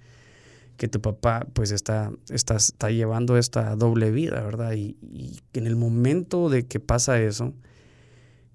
que 0.79 0.89
tu 0.89 1.03
papá 1.03 1.47
pues 1.53 1.73
está, 1.73 2.11
está, 2.31 2.57
está, 2.57 2.91
llevando 2.91 3.37
esta 3.37 3.77
doble 3.77 4.11
vida, 4.11 4.41
¿verdad? 4.41 4.73
Y, 4.73 4.97
y 5.03 5.41
en 5.53 5.67
el 5.67 5.77
momento 5.77 6.49
de 6.49 6.65
que 6.67 6.81
pasa 6.81 7.21
eso, 7.21 7.53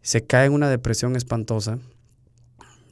se 0.01 0.25
cae 0.25 0.47
en 0.47 0.53
una 0.53 0.71
depresión 0.71 1.15
espantosa, 1.15 1.77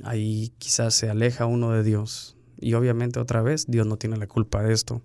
ahí 0.03 0.53
quizás 0.59 0.93
se 0.93 1.09
aleja 1.09 1.47
uno 1.47 1.71
de 1.71 1.81
Dios. 1.81 2.37
Y 2.59 2.75
obviamente 2.75 3.19
otra 3.19 3.41
vez 3.41 3.65
Dios 3.67 3.87
no 3.87 3.97
tiene 3.97 4.17
la 4.17 4.27
culpa 4.27 4.61
de 4.61 4.71
esto. 4.71 5.01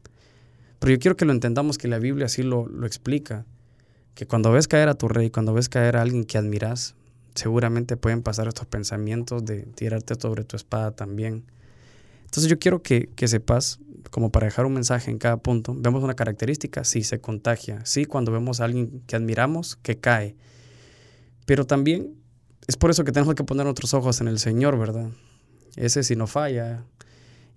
Pero 0.79 0.93
yo 0.93 0.99
quiero 0.99 1.17
que 1.17 1.25
lo 1.25 1.33
entendamos 1.33 1.79
que 1.79 1.89
la 1.89 1.99
Biblia 1.99 2.27
así 2.27 2.43
lo, 2.43 2.67
lo 2.67 2.87
explica. 2.87 3.47
Que 4.15 4.27
cuando 4.27 4.53
ves 4.53 4.69
caer 4.69 4.89
a 4.89 4.95
tu 4.95 5.09
rey, 5.09 5.31
cuando 5.31 5.53
ves 5.53 5.69
caer 5.69 5.97
a 5.97 6.03
alguien 6.03 6.25
que 6.25 6.39
admiras, 6.39 6.95
seguramente 7.35 7.97
pueden 7.97 8.23
pasar 8.23 8.49
estos 8.49 8.67
pensamientos 8.67 9.45
de 9.45 9.63
tirarte 9.63 10.15
sobre 10.21 10.45
tu 10.45 10.57
espada 10.57 10.91
también. 10.91 11.45
Entonces 12.25 12.49
yo 12.49 12.59
quiero 12.59 12.83
que, 12.83 13.09
que, 13.17 13.29
sepas, 13.29 13.81
como 14.11 14.31
para 14.31 14.47
dejar 14.47 14.67
un 14.67 14.75
mensaje 14.75 15.11
en 15.11 15.19
cada 15.19 15.37
punto, 15.39 15.75
vemos 15.77 16.05
una 16.05 16.15
característica, 16.15 16.85
sí, 16.85 17.03
se 17.03 17.21
contagia, 17.21 17.85
sí, 17.85 18.05
cuando 18.05 18.31
vemos 18.31 18.61
a 18.61 18.67
alguien 18.67 19.03
que 19.07 19.17
admiramos, 19.17 19.77
que 19.77 19.99
cae, 19.99 20.37
pero 21.47 21.67
también 21.67 22.15
es 22.69 22.77
por 22.77 22.91
eso 22.91 23.03
que 23.03 23.11
tenemos 23.11 23.35
que 23.35 23.43
poner 23.43 23.65
nuestros 23.65 23.95
ojos 23.95 24.21
en 24.21 24.29
el 24.29 24.39
Señor, 24.39 24.79
¿verdad? 24.79 25.11
Ese 25.75 26.05
si 26.05 26.15
no 26.15 26.29
falla. 26.29 26.85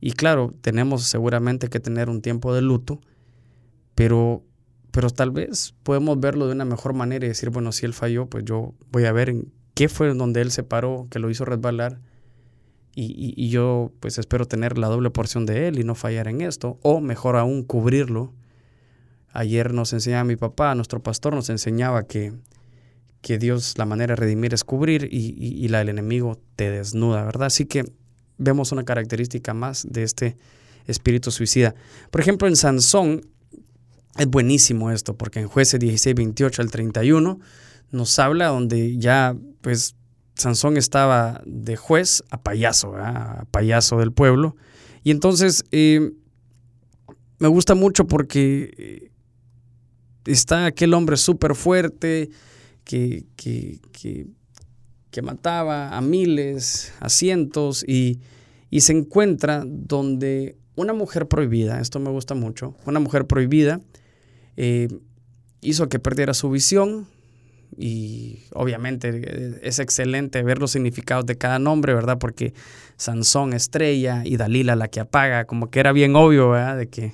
Y 0.02 0.14
claro, 0.14 0.56
tenemos 0.62 1.04
seguramente 1.04 1.68
que 1.68 1.80
tener 1.80 2.10
un 2.10 2.24
tiempo 2.24 2.56
de 2.56 2.64
luto, 2.64 3.00
pero, 3.94 4.44
pero 4.94 5.10
tal 5.10 5.32
vez 5.32 5.76
podemos 5.84 6.18
verlo 6.20 6.48
de 6.48 6.54
una 6.54 6.64
mejor 6.64 6.94
manera 6.94 7.26
y 7.26 7.28
decir, 7.28 7.50
bueno, 7.50 7.74
si 7.74 7.86
Él 7.86 7.94
falló, 7.94 8.28
pues 8.28 8.46
yo 8.46 8.74
voy 8.92 9.04
a 9.04 9.12
ver 9.12 9.30
en 9.30 9.52
qué 9.74 9.90
fue 9.90 10.14
donde 10.14 10.40
Él 10.40 10.52
se 10.52 10.64
paró, 10.64 11.08
que 11.12 11.20
lo 11.20 11.30
hizo 11.30 11.44
resbalar. 11.44 12.00
Y, 12.96 13.34
y, 13.36 13.50
yo 13.50 13.92
pues 14.00 14.20
espero 14.20 14.46
tener 14.46 14.78
la 14.78 14.88
doble 14.88 15.10
porción 15.10 15.48
de 15.48 15.68
Él 15.68 15.80
y 15.80 15.84
no 15.84 15.96
fallar 15.96 16.28
en 16.28 16.42
esto. 16.42 16.78
O 16.84 17.02
mejor 17.02 17.36
aún, 17.38 17.64
cubrirlo. 17.64 18.34
Ayer 19.32 19.74
nos 19.74 19.94
enseñaba 19.94 20.24
mi 20.26 20.36
papá, 20.36 20.76
nuestro 20.76 21.02
pastor 21.02 21.34
nos 21.34 21.50
enseñaba 21.50 22.04
que 22.04 22.34
que 23.24 23.40
Dios, 23.40 23.78
la 23.78 23.86
manera 23.86 24.12
de 24.12 24.18
redimir 24.18 24.54
es 24.54 24.66
cubrir 24.66 25.08
y, 25.10 25.68
la 25.70 25.80
del 25.80 25.90
enemigo 25.90 26.40
te 26.58 26.70
desnuda, 26.70 27.24
¿verdad? 27.24 27.48
Así 27.48 27.66
que 27.66 27.86
vemos 28.38 28.74
una 28.74 28.84
característica 28.84 29.54
más 29.54 29.88
de 29.90 30.04
este 30.04 30.38
espíritu 30.88 31.32
suicida. 31.32 31.74
Por 32.12 32.20
ejemplo, 32.20 32.50
en 32.50 32.58
Sansón, 32.58 33.26
es 34.18 34.28
buenísimo 34.28 34.92
esto, 34.92 35.18
porque 35.18 35.40
en 35.40 35.48
jueces 35.48 35.80
16, 35.80 36.16
28 36.16 36.62
al 36.62 36.72
31 36.72 37.40
nos 37.92 38.20
habla 38.20 38.48
donde 38.48 38.98
ya, 38.98 39.36
pues, 39.62 39.96
Sansón 40.36 40.78
estaba 40.78 41.42
de 41.46 41.76
juez 41.76 42.24
a 42.30 42.42
payaso, 42.42 42.96
a 42.98 43.46
payaso 43.52 43.98
del 43.98 44.12
pueblo. 44.12 44.56
Y 45.04 45.12
entonces 45.12 45.64
eh, 45.72 46.12
me 47.40 47.48
gusta 47.48 47.76
mucho 47.76 48.08
porque 48.08 48.74
eh, 48.78 49.12
está 50.26 50.66
aquel 50.66 50.94
hombre 50.94 51.18
súper 51.18 51.56
fuerte 51.56 52.30
que, 52.84 53.26
que, 53.36 53.80
que, 53.92 55.22
mataba 55.22 55.96
a 55.96 56.02
miles, 56.02 56.94
a 57.00 57.10
cientos, 57.10 57.86
y, 57.88 58.20
y 58.70 58.82
se 58.82 58.94
encuentra 58.94 59.64
donde 59.66 60.58
una 60.76 60.94
mujer 60.94 61.28
prohibida, 61.28 61.80
esto 61.80 62.00
me 62.00 62.10
gusta 62.10 62.34
mucho, 62.34 62.76
una 62.86 63.00
mujer 63.00 63.28
prohibida 63.28 63.80
eh, 64.58 64.88
hizo 65.62 65.90
que 65.90 66.00
perdiera 66.00 66.34
su 66.34 66.50
visión 66.50 67.08
y 67.78 68.44
obviamente 68.54 69.10
eh, 69.14 69.60
es 69.64 69.80
excelente 69.80 70.44
ver 70.44 70.60
los 70.60 70.72
significados 70.72 71.26
de 71.26 71.38
cada 71.38 71.60
nombre, 71.60 71.94
¿verdad? 71.94 72.18
Porque 72.20 72.54
Sansón 72.98 73.54
estrella 73.54 74.22
y 74.26 74.38
Dalila 74.38 74.76
la 74.76 74.88
que 74.88 75.00
apaga, 75.00 75.46
como 75.46 75.70
que 75.70 75.80
era 75.80 75.92
bien 75.92 76.16
obvio, 76.16 76.52
¿verdad? 76.52 76.78
De 76.78 76.88
que, 76.88 77.14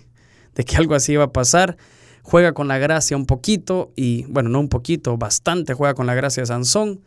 de 0.55 0.63
que 0.63 0.77
algo 0.77 0.96
así 0.96 1.13
iba 1.13 1.25
a 1.25 1.31
pasar. 1.31 1.77
Juega 2.22 2.53
con 2.53 2.67
la 2.67 2.77
gracia 2.77 3.17
un 3.17 3.25
poquito 3.25 3.91
y, 3.96 4.25
bueno, 4.25 4.50
no 4.50 4.60
un 4.60 4.69
poquito, 4.69 5.17
bastante 5.17 5.74
juega 5.74 5.93
con 5.93 6.05
la 6.05 6.13
gracia 6.13 6.41
de 6.41 6.48
Sansón. 6.48 7.01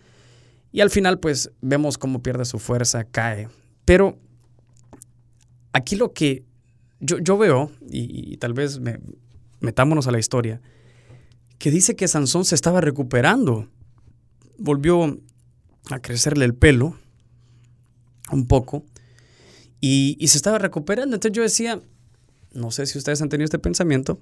Y 0.73 0.81
al 0.81 0.91
final, 0.91 1.21
pues, 1.21 1.53
vemos 1.61 1.99
cómo 1.99 2.23
pierde 2.23 2.45
su 2.45 2.59
fuerza, 2.59 3.05
cae. 3.05 3.49
Pero 3.85 4.19
aquí 5.73 5.97
lo 5.97 6.13
que 6.13 6.45
yo, 6.99 7.19
yo 7.19 7.37
veo, 7.37 7.71
y, 7.89 8.33
y 8.33 8.37
tal 8.39 8.55
vez 8.55 8.81
me, 8.81 8.99
metámonos 9.63 10.07
a 10.07 10.11
la 10.11 10.19
historia, 10.19 10.61
que 11.59 11.71
dice 11.71 11.97
que 11.97 12.09
Sansón 12.09 12.45
se 12.45 12.55
estaba 12.55 12.81
recuperando. 12.81 13.69
Volvió 14.59 15.19
a 15.91 15.99
crecerle 16.01 16.45
el 16.45 16.55
pelo 16.55 16.99
un 18.31 18.47
poco 18.47 18.85
y, 19.81 20.17
se 20.27 20.37
estaba 20.37 20.59
recuperando. 20.59 21.17
Entonces 21.17 21.37
yo 21.37 21.43
decía, 21.43 21.81
no 22.53 22.71
sé 22.71 22.87
si 22.87 22.99
ustedes 22.99 23.23
han 23.23 23.29
tenido 23.29 23.45
este 23.45 23.59
pensamiento, 23.59 24.21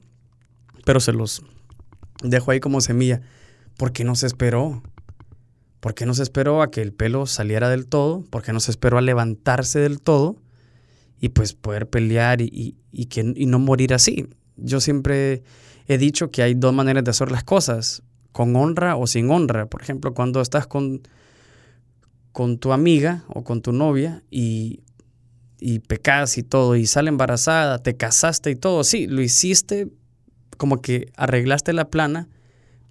pero 0.84 1.00
se 1.00 1.12
los 1.12 1.42
dejo 2.22 2.50
ahí 2.50 2.60
como 2.60 2.80
semilla. 2.80 3.22
¿Por 3.76 3.92
qué 3.92 4.04
no 4.04 4.14
se 4.14 4.26
esperó? 4.26 4.82
¿Por 5.80 5.94
qué 5.94 6.04
no 6.04 6.12
se 6.12 6.22
esperó 6.22 6.60
a 6.60 6.70
que 6.70 6.82
el 6.82 6.92
pelo 6.92 7.26
saliera 7.26 7.70
del 7.70 7.86
todo? 7.86 8.22
¿Por 8.24 8.42
qué 8.42 8.52
no 8.52 8.60
se 8.60 8.70
esperó 8.70 8.98
a 8.98 9.02
levantarse 9.02 9.78
del 9.78 10.00
todo? 10.00 10.36
Y 11.20 11.30
pues 11.30 11.54
poder 11.54 11.88
pelear 11.88 12.40
y, 12.42 12.76
que, 13.08 13.32
y 13.34 13.46
no 13.46 13.58
morir 13.58 13.94
así 13.94 14.28
yo 14.62 14.80
siempre 14.80 15.42
he 15.86 15.98
dicho 15.98 16.30
que 16.30 16.42
hay 16.42 16.54
dos 16.54 16.72
maneras 16.72 17.04
de 17.04 17.10
hacer 17.10 17.30
las 17.30 17.44
cosas, 17.44 18.02
con 18.32 18.54
honra 18.56 18.96
o 18.96 19.06
sin 19.06 19.30
honra. 19.30 19.66
Por 19.66 19.82
ejemplo, 19.82 20.14
cuando 20.14 20.40
estás 20.40 20.66
con, 20.66 21.02
con 22.32 22.58
tu 22.58 22.72
amiga 22.72 23.24
o 23.28 23.42
con 23.42 23.60
tu 23.60 23.72
novia 23.72 24.22
y, 24.30 24.80
y 25.58 25.80
pecas 25.80 26.38
y 26.38 26.42
todo, 26.42 26.76
y 26.76 26.86
sale 26.86 27.08
embarazada, 27.08 27.78
te 27.78 27.96
casaste 27.96 28.50
y 28.50 28.56
todo, 28.56 28.84
sí, 28.84 29.06
lo 29.06 29.20
hiciste 29.20 29.88
como 30.56 30.80
que 30.80 31.10
arreglaste 31.16 31.72
la 31.72 31.88
plana, 31.88 32.28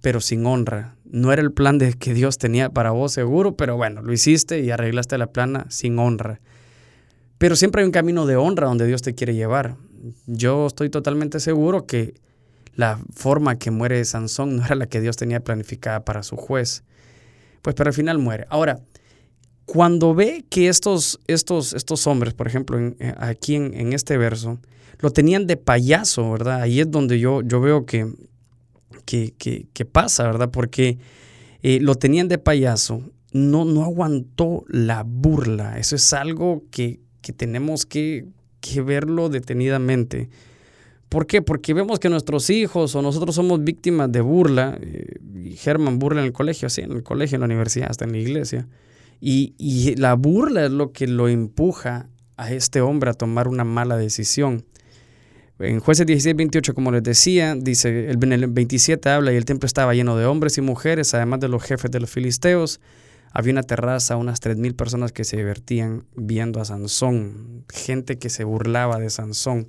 pero 0.00 0.20
sin 0.20 0.44
honra. 0.46 0.96
No 1.04 1.32
era 1.32 1.42
el 1.42 1.52
plan 1.52 1.78
de 1.78 1.92
que 1.94 2.14
Dios 2.14 2.38
tenía 2.38 2.70
para 2.70 2.90
vos 2.90 3.12
seguro, 3.12 3.56
pero 3.56 3.76
bueno, 3.76 4.02
lo 4.02 4.12
hiciste 4.12 4.60
y 4.60 4.70
arreglaste 4.70 5.18
la 5.18 5.28
plana 5.28 5.66
sin 5.68 5.98
honra. 5.98 6.40
Pero 7.38 7.56
siempre 7.56 7.82
hay 7.82 7.86
un 7.86 7.92
camino 7.92 8.26
de 8.26 8.36
honra 8.36 8.66
donde 8.66 8.86
Dios 8.86 9.02
te 9.02 9.14
quiere 9.14 9.34
llevar 9.34 9.76
yo 10.26 10.66
estoy 10.66 10.90
totalmente 10.90 11.40
seguro 11.40 11.86
que 11.86 12.14
la 12.74 12.98
forma 13.12 13.58
que 13.58 13.70
muere 13.70 14.04
Sansón 14.04 14.56
no 14.56 14.64
era 14.64 14.74
la 14.74 14.86
que 14.86 15.00
Dios 15.00 15.16
tenía 15.16 15.40
planificada 15.40 16.04
para 16.04 16.22
su 16.22 16.36
juez. 16.36 16.84
Pues 17.62 17.74
pero 17.76 17.88
al 17.88 17.94
final 17.94 18.18
muere. 18.18 18.46
Ahora, 18.48 18.80
cuando 19.66 20.14
ve 20.14 20.44
que 20.48 20.68
estos, 20.68 21.20
estos, 21.26 21.74
estos 21.74 22.06
hombres, 22.06 22.34
por 22.34 22.46
ejemplo, 22.46 22.78
eh, 22.78 23.14
aquí 23.18 23.54
en, 23.54 23.92
este 23.92 24.16
verso, 24.16 24.58
lo 24.98 25.10
tenían 25.10 25.46
de 25.46 25.56
payaso, 25.56 26.30
¿verdad? 26.32 26.62
Ahí 26.62 26.80
es 26.80 26.90
donde 26.90 27.20
yo, 27.20 27.42
yo 27.42 27.60
veo 27.60 27.86
que, 27.86 28.12
que, 29.04 29.84
pasa, 29.84 30.24
¿verdad? 30.24 30.50
Porque 30.50 30.98
eh, 31.62 31.78
lo 31.80 31.94
tenían 31.94 32.28
de 32.28 32.38
payaso, 32.38 33.02
no, 33.32 33.64
no 33.64 33.84
aguantó 33.84 34.64
la 34.68 35.04
burla. 35.04 35.78
Eso 35.78 35.96
es 35.96 36.12
algo 36.12 36.64
que, 36.70 37.00
que 37.20 37.32
tenemos 37.32 37.86
que 37.86 38.26
que 38.60 38.82
verlo 38.82 39.28
detenidamente. 39.28 40.28
¿Por 41.08 41.26
qué? 41.26 41.42
Porque 41.42 41.74
vemos 41.74 41.98
que 41.98 42.08
nuestros 42.08 42.50
hijos 42.50 42.94
o 42.94 43.02
nosotros 43.02 43.34
somos 43.34 43.64
víctimas 43.64 44.12
de 44.12 44.20
burla. 44.20 44.78
Eh, 44.80 45.54
Germán 45.56 45.98
burla 45.98 46.20
en 46.20 46.26
el 46.26 46.32
colegio, 46.32 46.68
sí, 46.70 46.82
en 46.82 46.92
el 46.92 47.02
colegio, 47.02 47.34
en 47.34 47.40
la 47.40 47.46
universidad, 47.46 47.90
hasta 47.90 48.04
en 48.04 48.12
la 48.12 48.18
iglesia. 48.18 48.68
Y, 49.20 49.54
y 49.58 49.96
la 49.96 50.14
burla 50.14 50.66
es 50.66 50.70
lo 50.70 50.92
que 50.92 51.08
lo 51.08 51.28
empuja 51.28 52.08
a 52.36 52.52
este 52.52 52.80
hombre 52.80 53.10
a 53.10 53.14
tomar 53.14 53.48
una 53.48 53.64
mala 53.64 53.96
decisión. 53.96 54.64
En 55.58 55.80
jueces 55.80 56.06
16, 56.06 56.36
28, 56.36 56.74
como 56.74 56.90
les 56.90 57.02
decía, 57.02 57.54
dice, 57.54 58.08
el, 58.08 58.32
el 58.32 58.46
27 58.46 59.10
habla 59.10 59.32
y 59.32 59.36
el 59.36 59.44
templo 59.44 59.66
estaba 59.66 59.92
lleno 59.94 60.16
de 60.16 60.24
hombres 60.24 60.56
y 60.56 60.62
mujeres, 60.62 61.12
además 61.12 61.40
de 61.40 61.48
los 61.48 61.62
jefes 61.62 61.90
de 61.90 62.00
los 62.00 62.08
filisteos. 62.08 62.80
Había 63.32 63.52
una 63.52 63.62
terraza, 63.62 64.16
unas 64.16 64.40
3.000 64.40 64.74
personas 64.74 65.12
que 65.12 65.24
se 65.24 65.36
divertían 65.36 66.04
viendo 66.16 66.60
a 66.60 66.64
Sansón, 66.64 67.64
gente 67.72 68.18
que 68.18 68.28
se 68.28 68.42
burlaba 68.42 68.98
de 68.98 69.08
Sansón. 69.08 69.68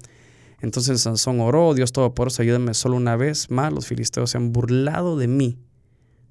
Entonces 0.62 1.01
Sansón 1.01 1.39
oró, 1.39 1.74
Dios 1.74 1.91
Todopoderoso, 1.91 2.41
ayúdame 2.41 2.74
solo 2.74 2.96
una 2.96 3.15
vez 3.15 3.51
más, 3.51 3.72
los 3.72 3.86
filisteos 3.86 4.32
se 4.32 4.38
han 4.38 4.51
burlado 4.51 5.15
de 5.15 5.27
mí, 5.27 5.60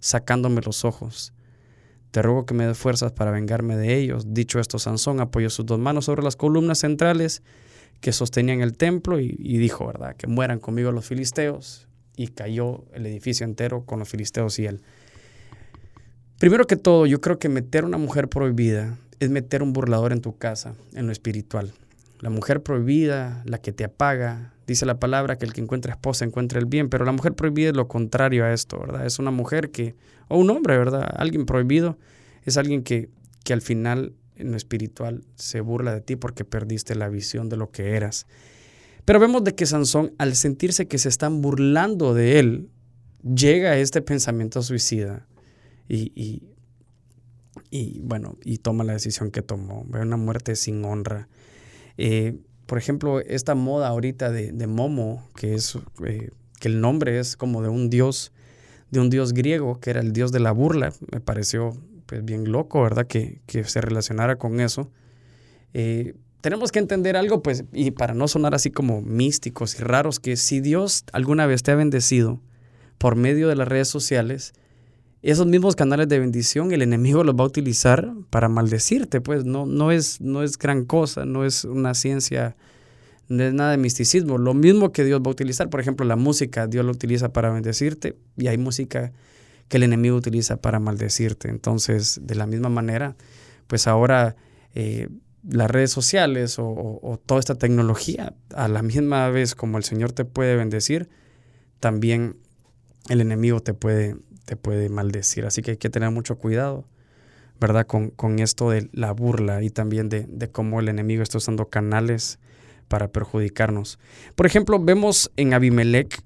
sacándome 0.00 0.60
los 0.60 0.84
ojos. 0.84 1.32
Te 2.10 2.22
ruego 2.22 2.46
que 2.46 2.54
me 2.54 2.66
dé 2.66 2.74
fuerzas 2.74 3.12
para 3.12 3.30
vengarme 3.30 3.76
de 3.76 3.96
ellos. 3.96 4.24
Dicho 4.34 4.58
esto, 4.58 4.80
Sansón 4.80 5.20
apoyó 5.20 5.50
sus 5.50 5.66
dos 5.66 5.78
manos 5.78 6.06
sobre 6.06 6.24
las 6.24 6.34
columnas 6.34 6.78
centrales 6.78 7.42
que 8.00 8.12
sostenían 8.12 8.60
el 8.60 8.76
templo 8.76 9.20
y, 9.20 9.36
y 9.38 9.58
dijo, 9.58 9.86
¿verdad? 9.86 10.16
Que 10.16 10.26
mueran 10.26 10.58
conmigo 10.58 10.90
los 10.90 11.06
filisteos. 11.06 11.86
Y 12.16 12.28
cayó 12.28 12.84
el 12.92 13.06
edificio 13.06 13.44
entero 13.44 13.84
con 13.86 14.00
los 14.00 14.08
filisteos 14.08 14.58
y 14.58 14.66
él. 14.66 14.82
Primero 16.40 16.66
que 16.66 16.76
todo, 16.76 17.04
yo 17.04 17.20
creo 17.20 17.38
que 17.38 17.50
meter 17.50 17.84
una 17.84 17.98
mujer 17.98 18.30
prohibida 18.30 18.96
es 19.18 19.28
meter 19.28 19.62
un 19.62 19.74
burlador 19.74 20.10
en 20.10 20.22
tu 20.22 20.38
casa, 20.38 20.74
en 20.94 21.04
lo 21.04 21.12
espiritual. 21.12 21.74
La 22.18 22.30
mujer 22.30 22.62
prohibida, 22.62 23.42
la 23.44 23.58
que 23.58 23.72
te 23.72 23.84
apaga, 23.84 24.54
dice 24.66 24.86
la 24.86 24.98
palabra 24.98 25.36
que 25.36 25.44
el 25.44 25.52
que 25.52 25.60
encuentra 25.60 25.92
esposa 25.92 26.24
encuentra 26.24 26.58
el 26.58 26.64
bien, 26.64 26.88
pero 26.88 27.04
la 27.04 27.12
mujer 27.12 27.34
prohibida 27.34 27.68
es 27.68 27.76
lo 27.76 27.88
contrario 27.88 28.46
a 28.46 28.54
esto, 28.54 28.80
¿verdad? 28.80 29.04
Es 29.04 29.18
una 29.18 29.30
mujer 29.30 29.70
que, 29.70 29.96
o 30.28 30.38
un 30.38 30.48
hombre, 30.48 30.78
¿verdad? 30.78 31.12
Alguien 31.14 31.44
prohibido 31.44 31.98
es 32.46 32.56
alguien 32.56 32.84
que, 32.84 33.10
que 33.44 33.52
al 33.52 33.60
final 33.60 34.14
en 34.36 34.50
lo 34.50 34.56
espiritual 34.56 35.24
se 35.34 35.60
burla 35.60 35.92
de 35.92 36.00
ti 36.00 36.16
porque 36.16 36.46
perdiste 36.46 36.94
la 36.94 37.10
visión 37.10 37.50
de 37.50 37.58
lo 37.58 37.70
que 37.70 37.96
eras. 37.96 38.26
Pero 39.04 39.20
vemos 39.20 39.44
de 39.44 39.54
que 39.54 39.66
Sansón, 39.66 40.14
al 40.16 40.34
sentirse 40.34 40.88
que 40.88 40.96
se 40.96 41.10
están 41.10 41.42
burlando 41.42 42.14
de 42.14 42.38
él, 42.38 42.70
llega 43.22 43.72
a 43.72 43.76
este 43.76 44.00
pensamiento 44.00 44.62
suicida 44.62 45.26
y, 45.90 46.42
y, 47.70 48.00
bueno, 48.00 48.36
y 48.44 48.58
toma 48.58 48.84
la 48.84 48.92
decisión 48.92 49.30
que 49.30 49.42
tomó. 49.42 49.84
Ve 49.88 50.00
una 50.00 50.16
muerte 50.16 50.54
sin 50.54 50.84
honra. 50.84 51.28
Eh, 51.98 52.38
por 52.66 52.78
ejemplo, 52.78 53.20
esta 53.20 53.54
moda 53.54 53.88
ahorita 53.88 54.30
de, 54.30 54.52
de 54.52 54.66
Momo, 54.68 55.28
que 55.34 55.54
es 55.54 55.76
eh, 56.06 56.30
que 56.60 56.68
el 56.68 56.80
nombre 56.80 57.18
es 57.18 57.36
como 57.36 57.62
de 57.62 57.68
un 57.68 57.90
dios, 57.90 58.32
de 58.90 59.00
un 59.00 59.10
dios 59.10 59.32
griego, 59.32 59.80
que 59.80 59.90
era 59.90 60.00
el 60.00 60.12
dios 60.12 60.30
de 60.30 60.40
la 60.40 60.52
burla, 60.52 60.92
me 61.12 61.20
pareció 61.20 61.72
pues, 62.06 62.24
bien 62.24 62.52
loco, 62.52 62.82
¿verdad? 62.82 63.06
Que, 63.06 63.40
que 63.46 63.64
se 63.64 63.80
relacionara 63.80 64.36
con 64.36 64.60
eso. 64.60 64.90
Eh, 65.74 66.14
tenemos 66.40 66.70
que 66.70 66.78
entender 66.78 67.16
algo, 67.16 67.42
pues, 67.42 67.64
y 67.72 67.90
para 67.90 68.14
no 68.14 68.28
sonar 68.28 68.54
así 68.54 68.70
como 68.70 69.02
místicos 69.02 69.78
y 69.78 69.82
raros, 69.82 70.20
que 70.20 70.36
si 70.36 70.60
Dios 70.60 71.04
alguna 71.12 71.46
vez 71.46 71.62
te 71.62 71.72
ha 71.72 71.74
bendecido 71.74 72.40
por 72.98 73.16
medio 73.16 73.48
de 73.48 73.56
las 73.56 73.68
redes 73.68 73.88
sociales, 73.88 74.52
esos 75.22 75.46
mismos 75.46 75.76
canales 75.76 76.08
de 76.08 76.18
bendición 76.18 76.72
el 76.72 76.82
enemigo 76.82 77.24
los 77.24 77.34
va 77.34 77.44
a 77.44 77.46
utilizar 77.46 78.12
para 78.30 78.48
maldecirte, 78.48 79.20
pues 79.20 79.44
no, 79.44 79.66
no, 79.66 79.92
es, 79.92 80.20
no 80.20 80.42
es 80.42 80.56
gran 80.56 80.84
cosa, 80.84 81.26
no 81.26 81.44
es 81.44 81.64
una 81.64 81.94
ciencia, 81.94 82.56
no 83.28 83.42
es 83.44 83.52
nada 83.52 83.72
de 83.72 83.76
misticismo. 83.76 84.38
Lo 84.38 84.54
mismo 84.54 84.92
que 84.92 85.04
Dios 85.04 85.20
va 85.20 85.28
a 85.28 85.32
utilizar, 85.32 85.68
por 85.68 85.80
ejemplo, 85.80 86.06
la 86.06 86.16
música, 86.16 86.66
Dios 86.66 86.84
lo 86.86 86.92
utiliza 86.92 87.32
para 87.32 87.50
bendecirte 87.50 88.16
y 88.36 88.46
hay 88.46 88.56
música 88.56 89.12
que 89.68 89.76
el 89.76 89.82
enemigo 89.82 90.16
utiliza 90.16 90.56
para 90.56 90.80
maldecirte. 90.80 91.48
Entonces, 91.48 92.20
de 92.22 92.34
la 92.34 92.46
misma 92.46 92.70
manera, 92.70 93.14
pues 93.66 93.86
ahora 93.86 94.36
eh, 94.74 95.08
las 95.46 95.70
redes 95.70 95.90
sociales 95.90 96.56
o 96.58 97.20
toda 97.26 97.40
esta 97.40 97.56
tecnología, 97.56 98.34
a 98.54 98.68
la 98.68 98.82
misma 98.82 99.28
vez 99.28 99.54
como 99.54 99.76
el 99.76 99.84
Señor 99.84 100.12
te 100.12 100.24
puede 100.24 100.56
bendecir, 100.56 101.10
también 101.78 102.36
el 103.08 103.20
enemigo 103.20 103.60
te 103.60 103.74
puede 103.74 104.16
te 104.50 104.56
puede 104.56 104.88
maldecir. 104.88 105.46
Así 105.46 105.62
que 105.62 105.70
hay 105.70 105.76
que 105.76 105.90
tener 105.90 106.10
mucho 106.10 106.36
cuidado, 106.36 106.84
¿verdad? 107.60 107.86
Con, 107.86 108.40
esto 108.40 108.70
de 108.70 108.90
la 108.92 109.12
burla 109.12 109.62
y 109.62 109.70
también 109.70 110.08
de, 110.08 110.48
cómo 110.50 110.80
el 110.80 110.88
enemigo 110.88 111.22
está 111.22 111.38
usando 111.38 111.68
canales 111.68 112.40
para 112.88 113.12
perjudicarnos. 113.12 114.00
Por 114.34 114.46
ejemplo, 114.46 114.82
vemos 114.82 115.30
en 115.36 115.54
Abimelech 115.54 116.24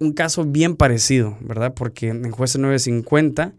un 0.00 0.14
caso 0.14 0.44
bien 0.44 0.74
parecido, 0.74 1.38
¿verdad? 1.42 1.74
Porque 1.74 2.08
en 2.08 2.28
Jueces 2.32 2.60
950 2.60 3.54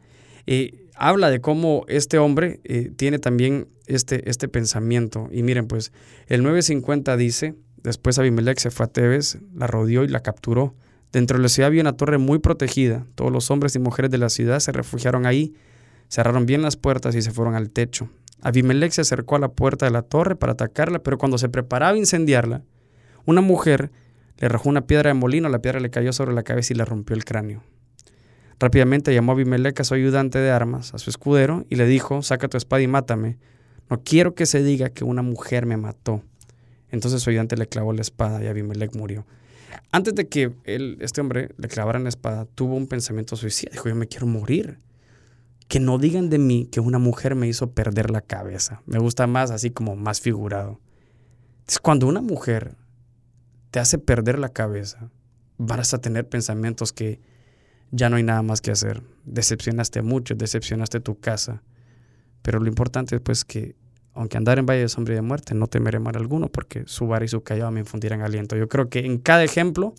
eh, 0.45 0.89
habla 0.95 1.29
de 1.29 1.39
cómo 1.39 1.85
este 1.87 2.17
hombre 2.17 2.59
eh, 2.65 2.91
tiene 2.97 3.17
también 3.17 3.69
este, 3.87 4.29
este 4.29 4.49
pensamiento. 4.49 5.29
Y 5.31 5.41
miren, 5.41 5.67
pues 5.67 5.93
el 6.27 6.43
950 6.43 7.15
dice, 7.15 7.55
después 7.77 8.19
Abimelech 8.19 8.59
se 8.59 8.71
fue 8.71 8.87
a 8.87 8.89
Tebes, 8.89 9.37
la 9.55 9.67
rodeó 9.67 10.03
y 10.03 10.09
la 10.09 10.19
capturó. 10.19 10.75
Dentro 11.15 11.37
de 11.37 11.43
la 11.43 11.47
ciudad 11.47 11.67
había 11.67 11.79
una 11.79 11.95
torre 11.95 12.17
muy 12.17 12.39
protegida. 12.39 13.05
Todos 13.15 13.31
los 13.31 13.49
hombres 13.49 13.73
y 13.73 13.79
mujeres 13.79 14.11
de 14.11 14.17
la 14.17 14.27
ciudad 14.27 14.59
se 14.59 14.73
refugiaron 14.73 15.25
ahí, 15.25 15.53
cerraron 16.09 16.45
bien 16.45 16.61
las 16.61 16.75
puertas 16.75 17.15
y 17.15 17.21
se 17.21 17.31
fueron 17.31 17.55
al 17.55 17.69
techo. 17.69 18.09
Abimelech 18.41 18.91
se 18.91 18.99
acercó 18.99 19.37
a 19.37 19.39
la 19.39 19.47
puerta 19.47 19.85
de 19.85 19.93
la 19.93 20.01
torre 20.01 20.35
para 20.35 20.51
atacarla, 20.51 20.99
pero 20.99 21.17
cuando 21.17 21.37
se 21.37 21.47
preparaba 21.47 21.93
a 21.93 21.97
incendiarla, 21.97 22.63
una 23.23 23.39
mujer 23.39 23.91
le 24.39 24.47
arrojó 24.47 24.67
una 24.67 24.87
piedra 24.87 25.07
de 25.07 25.13
molino, 25.13 25.47
la 25.47 25.59
piedra 25.59 25.79
le 25.79 25.89
cayó 25.89 26.11
sobre 26.11 26.33
la 26.33 26.43
cabeza 26.43 26.73
y 26.73 26.75
le 26.75 26.83
rompió 26.83 27.15
el 27.15 27.23
cráneo. 27.23 27.63
Rápidamente 28.59 29.13
llamó 29.13 29.31
a 29.31 29.35
Abimelech 29.35 29.79
a 29.79 29.85
su 29.85 29.93
ayudante 29.93 30.39
de 30.39 30.51
armas, 30.51 30.93
a 30.93 30.97
su 30.97 31.09
escudero, 31.09 31.65
y 31.69 31.77
le 31.77 31.85
dijo, 31.85 32.23
saca 32.23 32.49
tu 32.49 32.57
espada 32.57 32.81
y 32.81 32.87
mátame. 32.87 33.37
No 33.89 34.01
quiero 34.03 34.35
que 34.35 34.45
se 34.45 34.61
diga 34.61 34.89
que 34.89 35.05
una 35.05 35.21
mujer 35.21 35.65
me 35.65 35.77
mató. 35.77 36.23
Entonces 36.89 37.21
su 37.21 37.29
ayudante 37.29 37.55
le 37.55 37.67
clavó 37.67 37.93
la 37.93 38.01
espada 38.01 38.43
y 38.43 38.47
Abimelech 38.47 38.93
murió. 38.97 39.25
Antes 39.91 40.15
de 40.15 40.27
que 40.27 40.53
él, 40.63 40.97
este 41.01 41.21
hombre 41.21 41.49
le 41.57 41.67
clavara 41.67 41.99
la 41.99 42.09
espada, 42.09 42.45
tuvo 42.45 42.75
un 42.75 42.87
pensamiento 42.87 43.35
suicida. 43.35 43.71
Dijo, 43.71 43.89
yo 43.89 43.95
me 43.95 44.07
quiero 44.07 44.27
morir. 44.27 44.79
Que 45.67 45.79
no 45.79 45.97
digan 45.97 46.29
de 46.29 46.37
mí 46.37 46.67
que 46.71 46.79
una 46.79 46.99
mujer 46.99 47.35
me 47.35 47.47
hizo 47.47 47.71
perder 47.71 48.11
la 48.11 48.21
cabeza. 48.21 48.81
Me 48.85 48.99
gusta 48.99 49.25
más 49.25 49.49
así 49.49 49.71
como 49.71 49.95
más 49.95 50.21
figurado. 50.21 50.79
Es 51.67 51.79
cuando 51.79 52.07
una 52.07 52.21
mujer 52.21 52.75
te 53.71 53.79
hace 53.79 53.97
perder 53.97 54.37
la 54.37 54.49
cabeza, 54.49 55.09
vas 55.57 55.93
a 55.93 55.99
tener 55.99 56.29
pensamientos 56.29 56.93
que 56.93 57.19
ya 57.91 58.09
no 58.09 58.17
hay 58.17 58.23
nada 58.23 58.41
más 58.41 58.61
que 58.61 58.71
hacer. 58.71 59.03
Decepcionaste 59.25 60.01
mucho, 60.01 60.35
decepcionaste 60.35 60.99
tu 60.99 61.19
casa. 61.19 61.63
Pero 62.41 62.59
lo 62.59 62.67
importante 62.67 63.15
es 63.15 63.21
pues 63.21 63.43
que, 63.43 63.75
aunque 64.15 64.37
andar 64.37 64.57
en 64.57 64.65
valle 64.65 64.81
de 64.81 64.89
sombra 64.89 65.13
y 65.13 65.15
de 65.15 65.21
muerte, 65.21 65.53
no 65.53 65.67
temeré 65.67 65.99
mal 65.99 66.15
alguno, 66.15 66.47
porque 66.47 66.83
su 66.87 67.05
vara 67.05 67.25
y 67.25 67.27
su 67.27 67.43
callado 67.43 67.69
me 67.71 67.81
infundirán 67.81 68.21
aliento. 68.21 68.55
Yo 68.55 68.69
creo 68.69 68.89
que 68.89 68.99
en 68.99 69.17
cada 69.17 69.43
ejemplo 69.43 69.93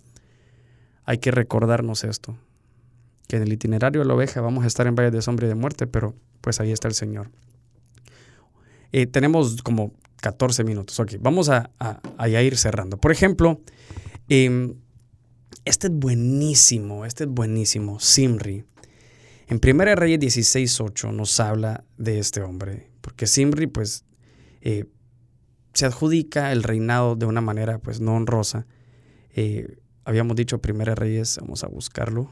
hay 1.05 1.19
que 1.19 1.29
recordarnos 1.29 2.03
esto. 2.03 2.35
Que 3.27 3.35
en 3.37 3.43
el 3.43 3.53
itinerario 3.53 4.01
de 4.01 4.07
la 4.07 4.15
oveja 4.15 4.41
vamos 4.41 4.63
a 4.63 4.67
estar 4.67 4.87
en 4.87 4.95
valle 4.95 5.11
de 5.11 5.21
sombra 5.21 5.45
y 5.45 5.49
de 5.49 5.55
muerte, 5.55 5.85
pero 5.85 6.15
pues 6.41 6.59
ahí 6.59 6.71
está 6.71 6.87
el 6.87 6.95
Señor. 6.95 7.29
Eh, 8.91 9.05
tenemos 9.05 9.61
como 9.61 9.93
14 10.21 10.63
minutos. 10.63 10.99
Ok, 10.99 11.13
vamos 11.19 11.49
a, 11.49 11.69
ir 12.27 12.57
cerrando. 12.57 12.97
Por 12.97 13.11
ejemplo, 13.11 13.61
eh, 14.29 14.73
este 15.63 15.87
es 15.87 15.93
buenísimo, 15.93 17.05
este 17.05 17.25
es 17.25 17.29
buenísimo, 17.29 17.99
Simri. 17.99 18.63
En 19.47 19.61
1 19.63 19.95
Reyes 19.95 20.19
16.8 20.19 21.13
nos 21.13 21.39
habla 21.39 21.83
de 21.97 22.19
este 22.19 22.41
hombre, 22.41 22.89
porque 23.01 23.27
Simri 23.27 23.67
pues 23.67 24.03
eh, 24.69 24.83
se 25.71 25.85
adjudica 25.85 26.51
el 26.51 26.61
reinado 26.61 27.15
de 27.15 27.25
una 27.25 27.39
manera 27.39 27.79
pues 27.79 28.01
no 28.01 28.15
honrosa. 28.15 28.67
Eh, 29.33 29.77
habíamos 30.03 30.35
dicho 30.35 30.59
1 30.61 30.93
Reyes, 30.93 31.37
vamos 31.39 31.63
a 31.63 31.67
buscarlo. 31.67 32.29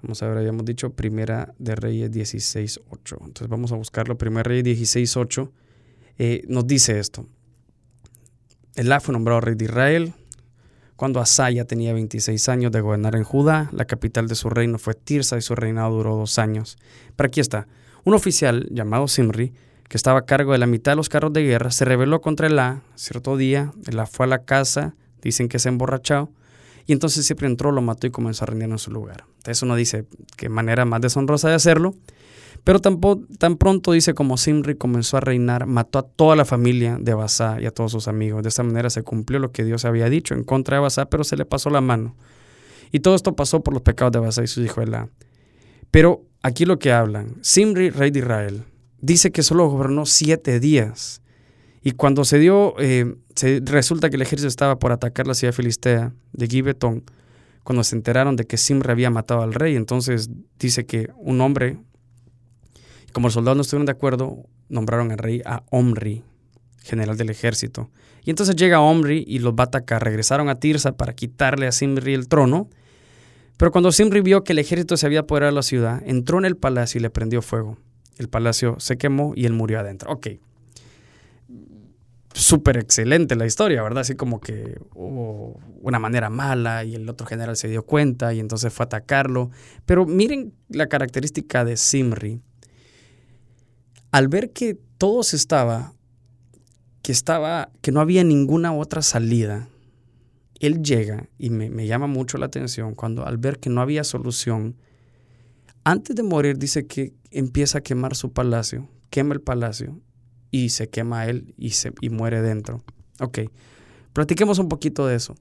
Vamos 0.00 0.22
a 0.22 0.28
ver, 0.28 0.38
habíamos 0.38 0.64
dicho 0.64 0.94
Primera 0.94 1.54
de 1.58 1.74
Reyes 1.74 2.10
16.8. 2.10 3.16
Entonces 3.20 3.48
vamos 3.48 3.72
a 3.72 3.76
buscarlo. 3.76 4.16
1 4.18 4.42
Reyes 4.42 4.64
16.8 4.64 5.50
eh, 6.16 6.44
nos 6.48 6.66
dice 6.66 6.98
esto. 6.98 7.28
Elá 8.74 9.00
fue 9.00 9.12
nombrado 9.12 9.42
rey 9.42 9.54
de 9.54 9.66
Israel, 9.66 10.14
cuando 10.96 11.20
Asaya 11.20 11.66
tenía 11.66 11.92
26 11.92 12.48
años 12.48 12.72
de 12.72 12.80
gobernar 12.80 13.16
en 13.16 13.24
Judá, 13.24 13.68
la 13.72 13.84
capital 13.84 14.28
de 14.28 14.34
su 14.34 14.48
reino 14.48 14.78
fue 14.78 14.94
Tirsa 14.94 15.36
y 15.36 15.42
su 15.42 15.54
reinado 15.54 15.94
duró 15.94 16.16
dos 16.16 16.38
años. 16.38 16.78
Pero 17.16 17.26
aquí 17.26 17.40
está, 17.40 17.68
un 18.04 18.14
oficial 18.14 18.66
llamado 18.70 19.08
Simri, 19.08 19.52
que 19.88 19.96
estaba 19.96 20.20
a 20.20 20.24
cargo 20.24 20.52
de 20.52 20.58
la 20.58 20.66
mitad 20.66 20.92
de 20.92 20.96
los 20.96 21.08
carros 21.08 21.32
de 21.32 21.42
guerra, 21.42 21.70
se 21.70 21.84
rebeló 21.84 22.20
contra 22.20 22.46
Elá 22.46 22.82
cierto 22.94 23.36
día, 23.36 23.72
Elá 23.86 24.06
fue 24.06 24.26
a 24.26 24.28
la 24.28 24.44
casa, 24.44 24.94
dicen 25.22 25.48
que 25.48 25.58
se 25.58 25.68
emborrachó, 25.68 26.30
y 26.86 26.92
entonces 26.92 27.24
siempre 27.24 27.46
entró, 27.46 27.72
lo 27.72 27.80
mató 27.80 28.06
y 28.06 28.10
comenzó 28.10 28.44
a 28.44 28.46
reinar 28.46 28.70
en 28.70 28.78
su 28.78 28.90
lugar. 28.90 29.24
Eso 29.46 29.66
no 29.66 29.74
dice 29.74 30.06
qué 30.36 30.48
manera 30.48 30.84
más 30.84 31.00
deshonrosa 31.00 31.48
de 31.48 31.54
hacerlo, 31.54 31.94
pero 32.62 32.80
tan 32.80 33.56
pronto 33.56 33.92
dice 33.92 34.14
como 34.14 34.38
Simri 34.38 34.74
comenzó 34.76 35.18
a 35.18 35.20
reinar, 35.20 35.66
mató 35.66 35.98
a 35.98 36.02
toda 36.02 36.34
la 36.34 36.44
familia 36.44 36.96
de 36.98 37.12
Basá 37.12 37.60
y 37.60 37.66
a 37.66 37.70
todos 37.70 37.92
sus 37.92 38.08
amigos. 38.08 38.42
De 38.42 38.48
esta 38.48 38.62
manera 38.62 38.88
se 38.90 39.02
cumplió 39.02 39.38
lo 39.38 39.52
que 39.52 39.64
Dios 39.64 39.84
había 39.84 40.08
dicho 40.08 40.34
en 40.34 40.44
contra 40.44 40.78
de 40.78 40.82
Basá, 40.82 41.06
pero 41.06 41.24
se 41.24 41.36
le 41.36 41.44
pasó 41.44 41.68
la 41.68 41.82
mano. 41.82 42.16
Y 42.90 43.00
todo 43.00 43.14
esto 43.16 43.36
pasó 43.36 43.62
por 43.62 43.74
los 43.74 43.82
pecados 43.82 44.12
de 44.12 44.20
Basá 44.20 44.42
y 44.42 44.46
su 44.46 44.62
hijo 44.62 44.80
Elá. 44.80 45.08
Pero 45.90 46.22
aquí 46.42 46.64
lo 46.64 46.78
que 46.78 46.92
hablan, 46.92 47.36
Simri, 47.42 47.90
rey 47.90 48.10
de 48.10 48.20
Israel, 48.20 48.64
dice 49.04 49.30
que 49.30 49.42
solo 49.42 49.68
gobernó 49.68 50.06
siete 50.06 50.60
días. 50.60 51.20
Y 51.82 51.92
cuando 51.92 52.24
se 52.24 52.38
dio, 52.38 52.74
eh, 52.78 53.14
se, 53.34 53.60
resulta 53.64 54.08
que 54.08 54.16
el 54.16 54.22
ejército 54.22 54.48
estaba 54.48 54.78
por 54.78 54.92
atacar 54.92 55.26
la 55.26 55.34
ciudad 55.34 55.52
filistea 55.52 56.14
de 56.32 56.46
Gibetón, 56.46 57.04
cuando 57.62 57.84
se 57.84 57.96
enteraron 57.96 58.36
de 58.36 58.44
que 58.46 58.56
Simri 58.56 58.90
había 58.90 59.10
matado 59.10 59.42
al 59.42 59.54
rey, 59.54 59.76
entonces 59.76 60.28
dice 60.58 60.86
que 60.86 61.10
un 61.16 61.40
hombre, 61.40 61.78
como 63.12 63.28
los 63.28 63.34
soldados 63.34 63.56
no 63.56 63.62
estuvieron 63.62 63.86
de 63.86 63.92
acuerdo, 63.92 64.44
nombraron 64.68 65.10
al 65.12 65.18
rey 65.18 65.42
a 65.44 65.62
Omri, 65.70 66.22
general 66.82 67.16
del 67.16 67.30
ejército. 67.30 67.90
Y 68.22 68.30
entonces 68.30 68.56
llega 68.56 68.80
Omri 68.80 69.24
y 69.26 69.38
los 69.38 69.54
va 69.54 69.64
a 69.64 69.66
atacar. 69.66 70.02
Regresaron 70.02 70.48
a 70.48 70.58
Tirsa 70.58 70.96
para 70.96 71.14
quitarle 71.14 71.66
a 71.66 71.72
Simri 71.72 72.14
el 72.14 72.28
trono. 72.28 72.68
Pero 73.56 73.70
cuando 73.70 73.92
Simri 73.92 74.20
vio 74.20 74.44
que 74.44 74.52
el 74.52 74.58
ejército 74.58 74.96
se 74.96 75.06
había 75.06 75.20
apoderado 75.20 75.52
de 75.52 75.56
la 75.56 75.62
ciudad, 75.62 76.02
entró 76.04 76.38
en 76.38 76.44
el 76.46 76.56
palacio 76.56 76.98
y 76.98 77.02
le 77.02 77.10
prendió 77.10 77.42
fuego. 77.42 77.78
El 78.16 78.28
palacio 78.28 78.76
se 78.78 78.96
quemó 78.96 79.32
y 79.34 79.46
él 79.46 79.52
murió 79.52 79.80
adentro. 79.80 80.12
Ok. 80.12 80.28
Súper 82.32 82.78
excelente 82.78 83.36
la 83.36 83.46
historia, 83.46 83.82
¿verdad? 83.82 84.00
Así 84.00 84.16
como 84.16 84.40
que 84.40 84.80
hubo 84.94 85.60
una 85.80 85.98
manera 85.98 86.30
mala 86.30 86.82
y 86.84 86.96
el 86.96 87.08
otro 87.08 87.26
general 87.26 87.56
se 87.56 87.68
dio 87.68 87.84
cuenta 87.84 88.34
y 88.34 88.40
entonces 88.40 88.72
fue 88.72 88.84
a 88.84 88.86
atacarlo. 88.86 89.50
Pero 89.86 90.04
miren 90.04 90.52
la 90.68 90.88
característica 90.88 91.64
de 91.64 91.76
Simri 91.76 92.40
al 94.14 94.28
ver 94.28 94.52
que 94.52 94.78
todo 94.96 95.24
se 95.24 95.34
estaba, 95.34 95.92
que 97.02 97.10
estaba, 97.10 97.72
que 97.82 97.90
no 97.90 98.00
había 98.00 98.22
ninguna 98.22 98.72
otra 98.72 99.02
salida, 99.02 99.66
él 100.60 100.84
llega 100.84 101.28
y 101.36 101.50
me, 101.50 101.68
me, 101.68 101.88
llama 101.88 102.06
mucho 102.06 102.38
la 102.38 102.46
atención 102.46 102.94
cuando 102.94 103.26
al 103.26 103.38
ver 103.38 103.58
que 103.58 103.70
no 103.70 103.80
había 103.80 104.04
solución, 104.04 104.76
antes 105.84 106.16
de 106.16 106.22
morir 106.22 106.58
dice 106.58 106.86
que 106.86 107.14
empieza 107.30 107.78
a 107.78 107.80
quemar 107.82 108.16
su 108.16 108.32
palacio, 108.32 108.88
quema 109.10 109.34
el 109.34 109.40
palacio 109.40 110.00
y 110.50 110.70
se 110.70 110.88
quema 110.88 111.26
él 111.26 111.54
y, 111.56 111.70
se, 111.70 111.92
y 112.00 112.10
muere 112.10 112.42
dentro. 112.42 112.82
Ok, 113.20 113.40
platiquemos 114.12 114.58
un 114.58 114.68
poquito 114.68 115.06
de 115.06 115.16
eso. 115.16 115.36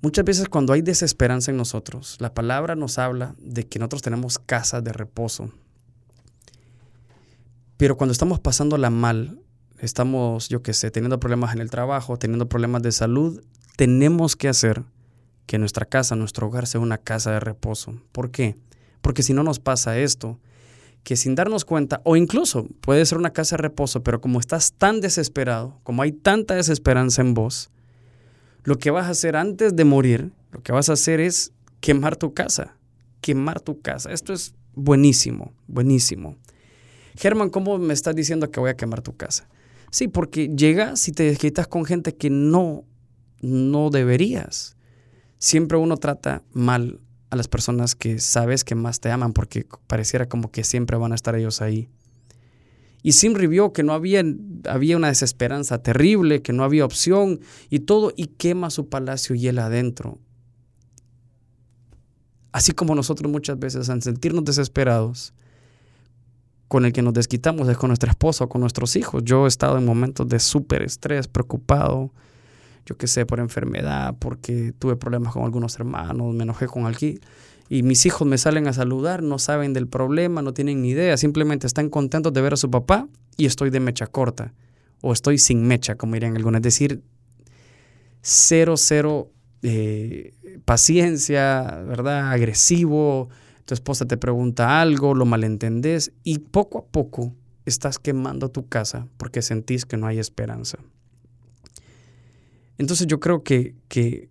Muchas 0.00 0.24
veces 0.24 0.48
cuando 0.48 0.72
hay 0.72 0.82
desesperanza 0.82 1.50
en 1.50 1.56
nosotros, 1.56 2.16
la 2.20 2.34
palabra 2.34 2.76
nos 2.76 2.98
habla 2.98 3.34
de 3.38 3.66
que 3.66 3.78
nosotros 3.78 4.02
tenemos 4.02 4.38
casas 4.38 4.84
de 4.84 4.92
reposo, 4.92 5.50
pero 7.76 7.96
cuando 7.96 8.12
estamos 8.12 8.38
pasándola 8.38 8.90
mal, 8.90 9.40
estamos, 9.78 10.48
yo 10.48 10.62
qué 10.62 10.72
sé, 10.72 10.90
teniendo 10.90 11.18
problemas 11.18 11.54
en 11.54 11.60
el 11.60 11.70
trabajo, 11.70 12.18
teniendo 12.18 12.48
problemas 12.48 12.82
de 12.82 12.92
salud, 12.92 13.42
tenemos 13.76 14.36
que 14.36 14.48
hacer 14.48 14.84
que 15.46 15.58
nuestra 15.58 15.84
casa, 15.86 16.16
nuestro 16.16 16.46
hogar 16.46 16.66
sea 16.66 16.80
una 16.80 16.98
casa 16.98 17.32
de 17.32 17.40
reposo. 17.40 18.00
¿Por 18.12 18.30
qué? 18.30 18.56
Porque 19.04 19.22
si 19.22 19.34
no 19.34 19.42
nos 19.42 19.58
pasa 19.58 19.98
esto, 19.98 20.40
que 21.02 21.16
sin 21.16 21.34
darnos 21.34 21.66
cuenta, 21.66 22.00
o 22.04 22.16
incluso 22.16 22.66
puede 22.80 23.04
ser 23.04 23.18
una 23.18 23.34
casa 23.34 23.58
de 23.58 23.62
reposo, 23.62 24.02
pero 24.02 24.22
como 24.22 24.40
estás 24.40 24.72
tan 24.72 25.02
desesperado, 25.02 25.78
como 25.82 26.00
hay 26.00 26.12
tanta 26.12 26.54
desesperanza 26.54 27.20
en 27.20 27.34
vos, 27.34 27.70
lo 28.62 28.78
que 28.78 28.90
vas 28.90 29.04
a 29.04 29.10
hacer 29.10 29.36
antes 29.36 29.76
de 29.76 29.84
morir, 29.84 30.32
lo 30.52 30.62
que 30.62 30.72
vas 30.72 30.88
a 30.88 30.94
hacer 30.94 31.20
es 31.20 31.52
quemar 31.80 32.16
tu 32.16 32.32
casa, 32.32 32.78
quemar 33.20 33.60
tu 33.60 33.82
casa. 33.82 34.10
Esto 34.10 34.32
es 34.32 34.54
buenísimo, 34.72 35.52
buenísimo. 35.66 36.38
Germán, 37.14 37.50
¿cómo 37.50 37.76
me 37.76 37.92
estás 37.92 38.16
diciendo 38.16 38.50
que 38.50 38.58
voy 38.58 38.70
a 38.70 38.76
quemar 38.78 39.02
tu 39.02 39.14
casa? 39.14 39.46
Sí, 39.90 40.08
porque 40.08 40.48
llegas 40.48 41.06
y 41.08 41.12
te 41.12 41.24
desquitas 41.24 41.68
con 41.68 41.84
gente 41.84 42.14
que 42.14 42.30
no, 42.30 42.84
no 43.42 43.90
deberías. 43.90 44.78
Siempre 45.36 45.76
uno 45.76 45.98
trata 45.98 46.42
mal 46.54 47.00
a 47.34 47.36
las 47.36 47.48
personas 47.48 47.94
que 47.94 48.18
sabes 48.18 48.64
que 48.64 48.74
más 48.74 49.00
te 49.00 49.10
aman 49.10 49.32
porque 49.32 49.66
pareciera 49.86 50.28
como 50.28 50.50
que 50.50 50.64
siempre 50.64 50.96
van 50.96 51.12
a 51.12 51.14
estar 51.14 51.34
ellos 51.34 51.60
ahí. 51.60 51.88
Y 53.02 53.12
Simri 53.12 53.46
vio 53.46 53.72
que 53.72 53.82
no 53.82 53.92
había, 53.92 54.22
había 54.66 54.96
una 54.96 55.08
desesperanza 55.08 55.82
terrible, 55.82 56.40
que 56.40 56.54
no 56.54 56.64
había 56.64 56.86
opción 56.86 57.40
y 57.68 57.80
todo, 57.80 58.12
y 58.16 58.28
quema 58.28 58.70
su 58.70 58.88
palacio 58.88 59.34
y 59.34 59.46
él 59.46 59.58
adentro. 59.58 60.18
Así 62.50 62.72
como 62.72 62.94
nosotros 62.94 63.30
muchas 63.30 63.58
veces, 63.58 63.90
al 63.90 64.00
sentirnos 64.00 64.44
desesperados, 64.44 65.34
con 66.68 66.86
el 66.86 66.92
que 66.92 67.02
nos 67.02 67.12
desquitamos 67.12 67.68
es 67.68 67.76
con 67.76 67.88
nuestra 67.88 68.10
esposa 68.10 68.44
o 68.44 68.48
con 68.48 68.60
nuestros 68.60 68.96
hijos. 68.96 69.22
Yo 69.24 69.44
he 69.44 69.48
estado 69.48 69.76
en 69.76 69.84
momentos 69.84 70.26
de 70.28 70.38
súper 70.38 70.82
estrés, 70.82 71.28
preocupado. 71.28 72.10
Yo 72.86 72.96
qué 72.96 73.06
sé, 73.06 73.26
por 73.26 73.40
enfermedad, 73.40 74.14
porque 74.18 74.72
tuve 74.78 74.96
problemas 74.96 75.32
con 75.32 75.44
algunos 75.44 75.76
hermanos, 75.76 76.34
me 76.34 76.44
enojé 76.44 76.66
con 76.66 76.86
alguien. 76.86 77.20
Y 77.68 77.82
mis 77.82 78.04
hijos 78.04 78.28
me 78.28 78.36
salen 78.36 78.66
a 78.66 78.72
saludar, 78.72 79.22
no 79.22 79.38
saben 79.38 79.72
del 79.72 79.88
problema, 79.88 80.42
no 80.42 80.52
tienen 80.52 80.82
ni 80.82 80.90
idea, 80.90 81.16
simplemente 81.16 81.66
están 81.66 81.88
contentos 81.88 82.32
de 82.32 82.42
ver 82.42 82.52
a 82.52 82.56
su 82.56 82.70
papá 82.70 83.08
y 83.36 83.46
estoy 83.46 83.70
de 83.70 83.80
mecha 83.80 84.06
corta. 84.06 84.52
O 85.00 85.12
estoy 85.12 85.38
sin 85.38 85.66
mecha, 85.66 85.96
como 85.96 86.14
dirían 86.14 86.36
algunos. 86.36 86.58
Es 86.58 86.62
decir, 86.62 87.02
cero, 88.22 88.76
cero 88.76 89.30
eh, 89.62 90.34
paciencia, 90.64 91.82
¿verdad? 91.86 92.30
Agresivo. 92.30 93.28
Tu 93.64 93.74
esposa 93.74 94.04
te 94.04 94.18
pregunta 94.18 94.80
algo, 94.80 95.14
lo 95.14 95.24
malentendés 95.24 96.12
y 96.22 96.38
poco 96.38 96.78
a 96.78 96.84
poco 96.86 97.34
estás 97.64 97.98
quemando 97.98 98.50
tu 98.50 98.68
casa 98.68 99.08
porque 99.16 99.40
sentís 99.40 99.86
que 99.86 99.96
no 99.96 100.06
hay 100.06 100.18
esperanza. 100.18 100.78
Entonces 102.78 103.06
yo 103.06 103.20
creo 103.20 103.42
que, 103.44 103.74
que, 103.88 104.28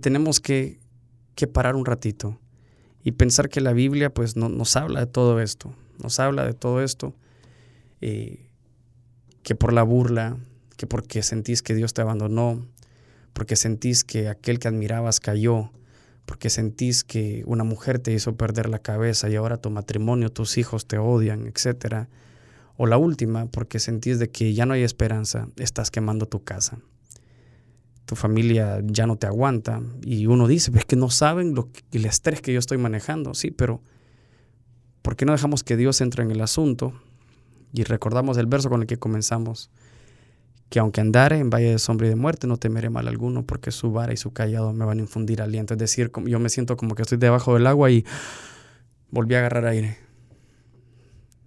tenemos 0.00 0.40
que, 0.40 0.80
que, 1.34 1.46
parar 1.46 1.76
un 1.76 1.86
ratito 1.86 2.38
y 3.04 3.12
pensar 3.12 3.48
que 3.48 3.60
la 3.60 3.72
Biblia 3.72 4.12
pues 4.12 4.36
no, 4.36 4.48
nos 4.48 4.76
habla 4.76 5.00
de 5.00 5.06
todo 5.06 5.40
esto, 5.40 5.72
nos 6.02 6.18
habla 6.18 6.44
de 6.44 6.52
todo 6.52 6.82
esto, 6.82 7.14
eh, 8.00 8.50
que 9.42 9.54
por 9.54 9.72
la 9.72 9.84
burla, 9.84 10.36
que 10.76 10.86
porque 10.86 11.22
sentís 11.22 11.62
que 11.62 11.74
Dios 11.74 11.94
te 11.94 12.02
abandonó, 12.02 12.66
porque 13.32 13.54
sentís 13.54 14.02
que 14.02 14.28
aquel 14.28 14.58
que 14.58 14.66
admirabas 14.66 15.20
cayó, 15.20 15.70
porque 16.24 16.50
sentís 16.50 17.04
que 17.04 17.44
una 17.46 17.62
mujer 17.62 18.00
te 18.00 18.12
hizo 18.12 18.36
perder 18.36 18.68
la 18.68 18.80
cabeza 18.80 19.28
y 19.28 19.36
ahora 19.36 19.58
tu 19.58 19.70
matrimonio, 19.70 20.30
tus 20.30 20.58
hijos 20.58 20.88
te 20.88 20.98
odian, 20.98 21.46
etc. 21.46 22.08
O 22.76 22.86
la 22.86 22.96
última, 22.96 23.46
porque 23.46 23.78
sentís 23.78 24.18
de 24.18 24.28
que 24.28 24.52
ya 24.54 24.66
no 24.66 24.74
hay 24.74 24.82
esperanza, 24.82 25.48
estás 25.56 25.92
quemando 25.92 26.26
tu 26.26 26.42
casa 26.42 26.80
tu 28.06 28.14
familia 28.14 28.80
ya 28.84 29.06
no 29.06 29.16
te 29.16 29.26
aguanta. 29.26 29.82
Y 30.02 30.26
uno 30.26 30.46
dice, 30.46 30.70
es 30.74 30.84
que 30.84 30.96
no 30.96 31.10
saben 31.10 31.54
lo 31.54 31.68
el 31.92 32.06
estrés 32.06 32.40
que 32.40 32.52
yo 32.52 32.58
estoy 32.58 32.78
manejando. 32.78 33.34
Sí, 33.34 33.50
pero 33.50 33.82
¿por 35.02 35.16
qué 35.16 35.26
no 35.26 35.32
dejamos 35.32 35.64
que 35.64 35.76
Dios 35.76 36.00
entre 36.00 36.22
en 36.22 36.30
el 36.30 36.40
asunto? 36.40 36.94
Y 37.72 37.82
recordamos 37.82 38.38
el 38.38 38.46
verso 38.46 38.70
con 38.70 38.82
el 38.82 38.86
que 38.86 38.96
comenzamos, 38.96 39.70
que 40.70 40.78
aunque 40.78 41.00
andare 41.00 41.38
en 41.38 41.50
valle 41.50 41.72
de 41.72 41.78
sombra 41.80 42.06
y 42.06 42.10
de 42.10 42.16
muerte, 42.16 42.46
no 42.46 42.56
temeré 42.56 42.90
mal 42.90 43.08
alguno, 43.08 43.44
porque 43.44 43.72
su 43.72 43.90
vara 43.90 44.12
y 44.12 44.16
su 44.16 44.32
callado 44.32 44.72
me 44.72 44.84
van 44.84 44.98
a 44.98 45.02
infundir 45.02 45.42
aliento. 45.42 45.74
Es 45.74 45.78
decir, 45.78 46.12
yo 46.24 46.38
me 46.38 46.48
siento 46.48 46.76
como 46.76 46.94
que 46.94 47.02
estoy 47.02 47.18
debajo 47.18 47.54
del 47.54 47.66
agua 47.66 47.90
y 47.90 48.04
volví 49.10 49.34
a 49.34 49.38
agarrar 49.40 49.66
aire. 49.66 49.98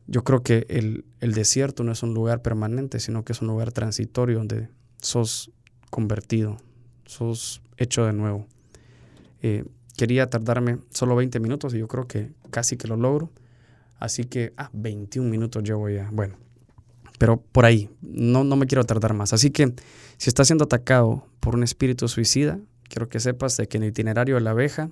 Yo 0.08 0.24
creo 0.24 0.44
que 0.44 0.66
el, 0.70 1.06
el 1.22 1.34
desierto 1.34 1.84
no 1.84 1.94
es 1.94 2.04
un 2.04 2.14
lugar 2.14 2.42
permanente, 2.42 3.00
sino 3.00 3.24
que 3.24 3.32
es 3.32 3.42
un 3.42 3.48
lugar 3.48 3.72
transitorio 3.72 4.40
donde 4.40 4.70
sos 5.02 5.52
convertido, 5.90 6.58
sos 7.06 7.62
hecho 7.78 8.06
de 8.06 8.14
nuevo. 8.14 8.48
Eh, 9.42 9.66
quería 9.98 10.30
tardarme 10.30 10.80
solo 10.92 11.16
20 11.16 11.40
minutos 11.40 11.74
y 11.74 11.80
yo 11.80 11.88
creo 11.88 12.08
que 12.08 12.32
casi 12.52 12.78
que 12.78 12.88
lo 12.88 12.96
logro. 12.96 13.32
Así 14.00 14.24
que, 14.24 14.54
ah, 14.58 14.70
21 14.74 15.30
minutos 15.30 15.64
llevo 15.64 15.90
ya. 15.90 16.10
Bueno, 16.12 16.38
pero 17.18 17.42
por 17.42 17.66
ahí, 17.66 17.90
no, 18.02 18.44
no 18.44 18.56
me 18.56 18.66
quiero 18.66 18.86
tardar 18.86 19.14
más. 19.14 19.34
Así 19.34 19.52
que 19.52 19.74
si 20.18 20.30
estás 20.30 20.48
siendo 20.48 20.66
atacado 20.66 21.26
por 21.42 21.56
un 21.56 21.64
espíritu 21.64 22.08
suicida, 22.08 22.60
quiero 22.84 23.10
que 23.10 23.20
sepas 23.20 23.58
de 23.58 23.68
que 23.68 23.78
en 23.78 23.84
el 23.84 23.90
itinerario 23.90 24.36
de 24.36 24.42
la 24.42 24.52
abeja, 24.52 24.90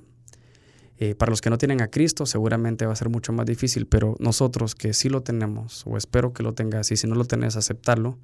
eh, 0.99 1.15
para 1.15 1.29
los 1.29 1.41
que 1.41 1.49
no 1.49 1.57
tienen 1.57 1.81
a 1.81 1.89
Cristo, 1.89 2.25
seguramente 2.25 2.86
va 2.86 2.93
a 2.93 2.95
ser 2.95 3.10
mucho 3.10 3.31
más 3.31 3.45
difícil, 3.45 3.86
pero 3.86 4.15
nosotros 4.19 4.73
que 4.73 4.93
sí 4.93 5.10
lo 5.10 5.21
tenemos, 5.21 5.83
o 5.86 5.95
espero 5.95 6.33
que 6.33 6.43
lo 6.43 6.53
tengas, 6.53 6.91
y 6.91 6.97
si 6.97 7.07
no 7.07 7.15
lo 7.15 7.25
tenés, 7.25 7.55
aceptarlo, 7.55 8.17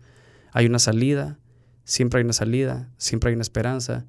hay 0.52 0.66
una 0.66 0.80
salida, 0.80 1.38
Siempre 1.84 2.20
hay 2.20 2.24
una 2.24 2.34
salida, 2.34 2.90
siempre 2.98 3.30
hay 3.30 3.36
una 3.36 3.42
esperanza, 3.42 4.06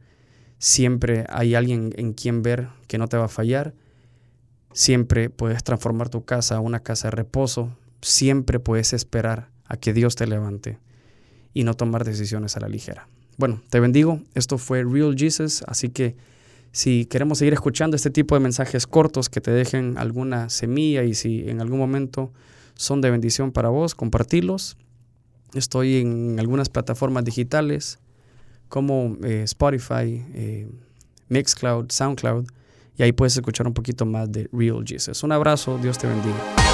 siempre 0.58 1.26
hay 1.28 1.54
alguien 1.54 1.92
en 1.96 2.12
quien 2.12 2.42
ver 2.42 2.68
que 2.86 2.98
no 2.98 3.08
te 3.08 3.16
va 3.16 3.24
a 3.24 3.28
fallar, 3.28 3.74
siempre 4.72 5.30
puedes 5.30 5.64
transformar 5.64 6.08
tu 6.08 6.24
casa 6.24 6.56
a 6.56 6.60
una 6.60 6.80
casa 6.80 7.08
de 7.08 7.12
reposo, 7.12 7.76
siempre 8.00 8.60
puedes 8.60 8.92
esperar 8.92 9.50
a 9.66 9.76
que 9.76 9.92
Dios 9.92 10.14
te 10.14 10.26
levante 10.26 10.78
y 11.52 11.64
no 11.64 11.74
tomar 11.74 12.04
decisiones 12.04 12.56
a 12.56 12.60
la 12.60 12.68
ligera. 12.68 13.08
Bueno, 13.36 13.60
te 13.70 13.80
bendigo, 13.80 14.20
esto 14.34 14.58
fue 14.58 14.84
Real 14.84 15.16
Jesus, 15.16 15.64
así 15.66 15.88
que 15.88 16.16
si 16.70 17.06
queremos 17.06 17.38
seguir 17.38 17.52
escuchando 17.52 17.96
este 17.96 18.10
tipo 18.10 18.34
de 18.34 18.40
mensajes 18.40 18.86
cortos 18.86 19.28
que 19.28 19.40
te 19.40 19.50
dejen 19.50 19.98
alguna 19.98 20.48
semilla 20.50 21.04
y 21.04 21.14
si 21.14 21.48
en 21.48 21.60
algún 21.60 21.78
momento 21.78 22.32
son 22.74 23.00
de 23.00 23.10
bendición 23.10 23.52
para 23.52 23.68
vos, 23.68 23.94
compartirlos 23.94 24.76
Estoy 25.54 25.98
en 25.98 26.38
algunas 26.38 26.68
plataformas 26.68 27.24
digitales 27.24 27.98
como 28.68 29.16
eh, 29.22 29.42
Spotify, 29.44 30.24
eh, 30.34 30.68
Mixcloud, 31.28 31.90
SoundCloud, 31.90 32.46
y 32.96 33.02
ahí 33.02 33.12
puedes 33.12 33.36
escuchar 33.36 33.66
un 33.66 33.74
poquito 33.74 34.04
más 34.06 34.30
de 34.30 34.48
Real 34.52 34.84
Jesus. 34.84 35.22
Un 35.22 35.32
abrazo, 35.32 35.78
Dios 35.78 35.98
te 35.98 36.06
bendiga. 36.06 36.73